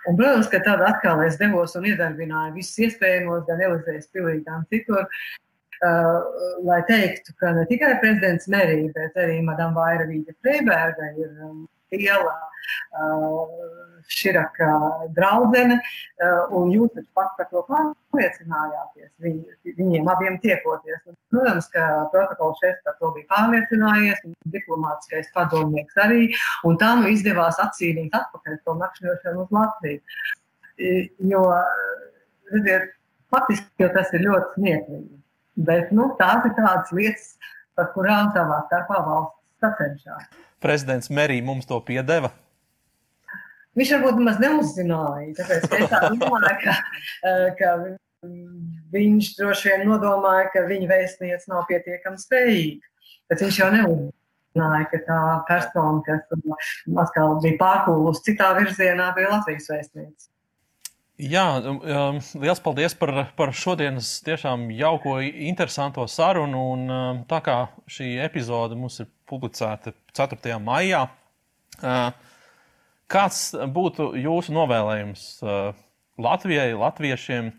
Un, 0.08 0.15
protams, 0.19 0.50
ka 0.52 0.62
tad 0.63 0.84
atkal 0.86 1.23
es 1.26 1.39
devos 1.41 1.76
un 1.76 1.88
iedarbināju 1.89 2.56
visus 2.56 2.80
iespējamos, 2.88 3.45
gan 3.50 3.63
Elizējas 3.67 4.08
pilī, 4.13 4.38
gan 4.47 4.63
citur, 4.71 5.08
uh, 5.84 6.19
lai 6.67 6.82
teiktu, 6.88 7.36
ka 7.41 7.54
ne 7.58 7.65
tikai 7.69 7.97
prezidents 8.04 8.47
Merī, 8.52 8.86
bet 8.95 9.17
arī 9.19 9.41
Madame 9.43 9.76
Vaira 9.76 10.08
Vīģa 10.08 10.38
Freiberga 10.41 11.12
ir 11.17 11.34
um, 11.50 11.65
liela 11.93 12.34
uh, 12.34 13.47
Širaka 14.08 14.67
draudzene, 15.15 15.78
uh, 15.82 16.56
un 16.56 16.71
jūs 16.71 16.93
taču 16.95 17.08
pats 17.17 17.36
par 17.39 17.50
to 17.52 17.63
pārliecinājāties, 17.67 19.10
viņ, 19.23 19.38
viņiem 19.80 20.08
abiem 20.13 20.38
tiekoties. 20.43 21.02
Un, 21.10 21.17
protams, 21.34 21.67
ka 21.73 21.86
protokols 22.13 22.62
šeit 22.63 22.80
par 22.88 22.95
to 23.02 23.12
bija 23.17 23.28
pārliecinājies, 23.34 24.23
un 24.28 24.36
diplomātiskais 24.56 25.32
padomnieks 25.36 26.00
arī, 26.04 26.30
un 26.67 26.80
tā 26.80 26.93
nu 27.02 27.12
izdevās 27.12 27.60
atcīnīt 27.63 28.15
atpakaļ 28.15 28.60
to 28.63 28.78
nakšņošanu 28.82 29.45
uz 29.45 29.56
Latviju. 29.60 30.02
Jo, 31.28 31.43
redziet, 32.54 32.91
faktiski 33.34 33.84
jau 33.84 33.91
tas 33.95 34.12
ir 34.15 34.23
ļoti 34.28 34.54
smieklīgi, 34.56 35.21
bet 35.67 35.91
nu, 35.95 36.12
tās 36.21 36.45
ir 36.47 36.56
tādas 36.60 36.93
lietas, 36.95 37.32
par 37.78 37.91
kurām 37.93 38.32
savā 38.36 38.63
starpā 38.67 39.02
valsts 39.06 39.63
sacenšās. 39.63 40.46
Prezidents 40.63 41.11
Merī 41.13 41.39
mums 41.45 41.67
to 41.69 41.79
piedeva. 41.85 42.31
Viņš 43.77 43.93
varbūt 43.93 44.19
nemaz 44.19 44.39
neuzzināja. 44.41 45.33
Tāpēc 45.37 45.65
es 45.67 45.89
tā 45.91 45.99
domāju, 46.17 46.53
ka, 46.63 46.75
eh, 47.29 47.49
ka 47.59 47.73
viņš 48.93 49.33
droši 49.37 49.73
vien 49.73 49.83
nodomāja, 49.89 50.47
ka 50.53 50.65
viņa 50.69 50.89
vēstniece 50.89 51.51
nav 51.51 51.67
pietiekami 51.69 52.21
spējīga. 52.21 52.95
Bet 53.29 53.43
viņš 53.43 53.59
jau 53.61 53.67
neuzzināja, 53.75 54.87
ka 54.93 55.01
tā 55.05 55.19
persona, 55.49 56.01
kas 56.07 56.25
atkal 57.03 57.37
bija 57.43 57.59
pārkūlus 57.61 58.23
citā 58.25 58.55
virzienā, 58.57 59.11
bija 59.17 59.35
Latvijas 59.35 59.69
vēstniece. 59.69 60.31
Jā, 61.17 61.45
um, 61.65 61.79
um, 61.81 62.17
liels 62.43 62.59
paldies 62.61 62.93
par, 62.97 63.11
par 63.37 63.49
šodienas 63.49 64.19
tiešām 64.25 64.67
jauko, 64.77 65.15
interesanto 65.21 66.05
sarunu. 66.13 66.65
Un, 66.75 66.83
um, 66.93 67.21
tā 67.29 67.39
kā 67.45 67.55
šī 67.89 68.11
epizode 68.21 68.77
mums 68.77 68.99
ir 69.01 69.09
publicēta 69.29 69.93
4. 70.17 70.57
maijā, 70.63 71.05
Kāds 73.07 73.53
būtu 73.71 74.11
jūsu 74.19 74.53
novēlējums 74.55 75.25
Latvijai, 76.19 76.71
latviešiem, 76.75 77.51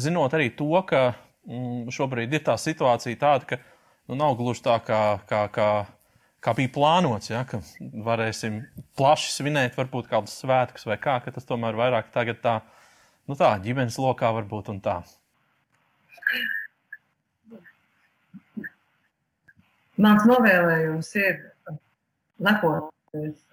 zinot 0.00 0.36
arī 0.36 0.52
to, 0.56 0.70
ka 0.88 1.10
mm, 1.10 1.90
šobrīd 1.92 2.36
ir 2.38 2.44
tā 2.46 2.54
situācija 2.60 3.18
tāda, 3.20 3.48
ka 3.50 3.58
nu, 4.06 4.16
nav 4.16 4.38
gluži 4.38 4.62
tā, 4.64 4.78
kā, 4.86 5.00
kā, 5.28 5.42
kā, 5.52 5.68
kā 6.40 6.54
bija 6.56 6.72
plānots, 6.72 7.32
ja, 7.32 7.42
ka 7.48 7.60
varēsim 8.06 8.62
plaši 8.96 9.34
svinēt 9.34 9.76
varbūt 9.76 10.08
kādus 10.12 10.38
svētkus 10.40 10.86
vai 10.88 10.96
kā, 11.02 11.18
ka 11.24 11.34
tas 11.34 11.48
tomēr 11.48 11.76
vairāk 11.76 12.08
tagad 12.14 12.40
tā, 12.44 12.60
nu 13.28 13.36
tā, 13.36 13.50
ģimenes 13.66 13.98
lokā 14.00 14.30
varbūt 14.38 14.70
un 14.72 14.80
tā. 14.86 15.00
Mans 20.02 20.26
novēlējums 20.28 21.14
ir 21.20 21.40
lepot 22.44 22.92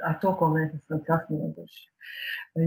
ar 0.03 0.17
to, 0.21 0.33
ko 0.39 0.49
mēs 0.51 0.73
esam 0.75 1.01
sasnieguši. 1.07 1.83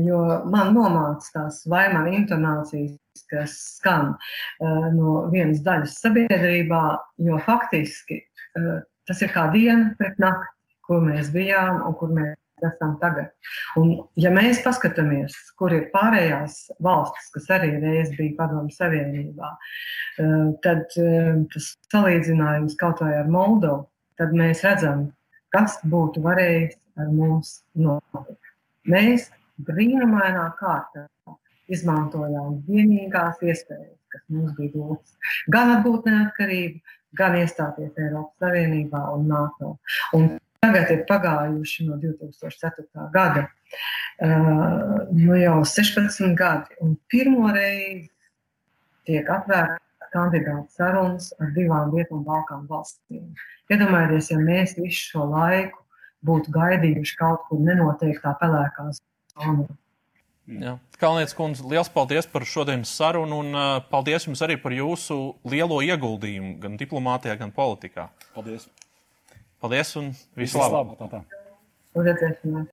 Jo 0.06 0.20
man 0.50 0.72
nomāca 0.74 1.32
tās 1.34 1.60
vaimana 1.68 2.14
intonācijas, 2.16 2.96
kas 3.30 3.56
skan 3.76 4.14
uh, 4.14 4.86
no 4.94 5.26
vienas 5.32 5.60
daļas 5.66 5.98
sabiedrībā, 6.00 6.82
jo 7.26 7.38
faktiski 7.44 8.22
uh, 8.22 8.80
tas 9.06 9.22
ir 9.22 9.32
kā 9.34 9.46
diena 9.52 9.92
pret 10.00 10.18
nakti, 10.22 10.52
kur 10.86 11.04
mēs 11.04 11.30
bijām 11.34 11.82
un 11.86 11.96
kur 12.00 12.12
mēs 12.16 12.34
esam 12.64 12.94
tagad. 13.02 13.32
Un, 13.80 13.92
ja 14.20 14.30
mēs 14.34 14.62
paskatāmies, 14.64 15.34
kur 15.60 15.74
ir 15.76 15.88
pārējās 15.92 16.58
valstis, 16.82 17.28
kas 17.34 17.50
arī 17.58 17.74
reiz 17.82 18.12
bija 18.16 18.36
Padomu 18.38 18.72
Savienībā, 18.72 19.52
uh, 19.52 20.48
tad 20.64 20.86
tas 21.52 21.70
salīdzinājums 21.92 22.78
kaut 22.80 23.04
vai 23.04 23.14
ar 23.20 23.28
Moldovu, 23.30 23.86
tad 24.20 24.32
mēs 24.36 24.64
redzam, 24.64 25.10
kas 25.54 25.78
būtu 25.86 26.24
varējis 26.24 26.76
ar 27.00 27.12
mums 27.12 27.60
notikt. 27.76 28.54
Mēs 28.88 29.28
brīnumainā 29.66 30.46
kārtā 30.60 31.06
izmantojām 31.72 32.60
vienīgās 32.68 33.40
iespējas, 33.42 33.96
kas 34.12 34.24
mums 34.32 34.54
bija 34.58 34.72
dotas. 34.76 35.16
Gan 35.52 35.72
atgūt 35.76 36.06
neatkarību, 36.08 36.80
gan 37.18 37.38
iestāties 37.40 37.96
Eiropas 37.98 38.44
Savienībā 38.44 39.02
un 39.14 39.26
NATO. 39.30 39.76
Un 40.16 40.36
tagad 40.66 40.92
ir 40.94 41.06
pagājuši 41.08 41.86
no 41.86 41.96
2004. 42.02 42.86
gada 43.14 43.46
uh, 43.46 45.06
nu 45.12 45.38
jau 45.38 45.62
16 45.64 46.34
gadi, 46.38 46.76
un 46.82 46.96
pirmo 47.10 47.50
reizi 47.54 48.10
tiek 49.06 49.28
atvērta 49.30 50.10
kandidāta 50.12 50.66
sarunas 50.72 51.32
ar 51.40 51.50
divām 51.56 51.92
Rietumu 51.94 52.24
Balkānu 52.26 52.68
valstīm. 52.70 53.26
Iedomājieties, 53.70 54.30
ja 54.32 54.38
mēs 54.40 54.76
visu 54.78 55.10
šo 55.12 55.26
laiku 55.30 55.82
būtu 56.26 56.54
gaidījuši 56.54 57.18
kaut 57.18 57.44
kur 57.50 57.60
nenoteiktā 57.62 58.34
pelēkā 58.40 58.88
zonā. 58.94 59.66
Jā. 60.46 60.76
Kalnietis 61.02 61.34
kundze, 61.34 61.64
liels 61.66 61.90
paldies 61.90 62.28
par 62.30 62.46
šodienas 62.46 62.92
sarunu 62.94 63.40
un 63.42 63.58
uh, 63.58 63.68
paldies 63.90 64.28
jums 64.28 64.42
arī 64.46 64.54
par 64.62 64.74
jūsu 64.74 65.18
lielo 65.50 65.80
ieguldījumu 65.82 66.54
gan 66.62 66.78
diplomātijā, 66.78 67.34
gan 67.40 67.50
politikā. 67.54 68.08
Paldies! 68.34 68.68
Paldies 69.66 69.96
un 69.98 70.12
visu 70.38 70.60
labu! 70.60 70.76
labu 70.76 70.92
tā, 70.94 71.06
tā. 71.10 71.20
Uz 71.98 72.06
redzēšanos! 72.06 72.68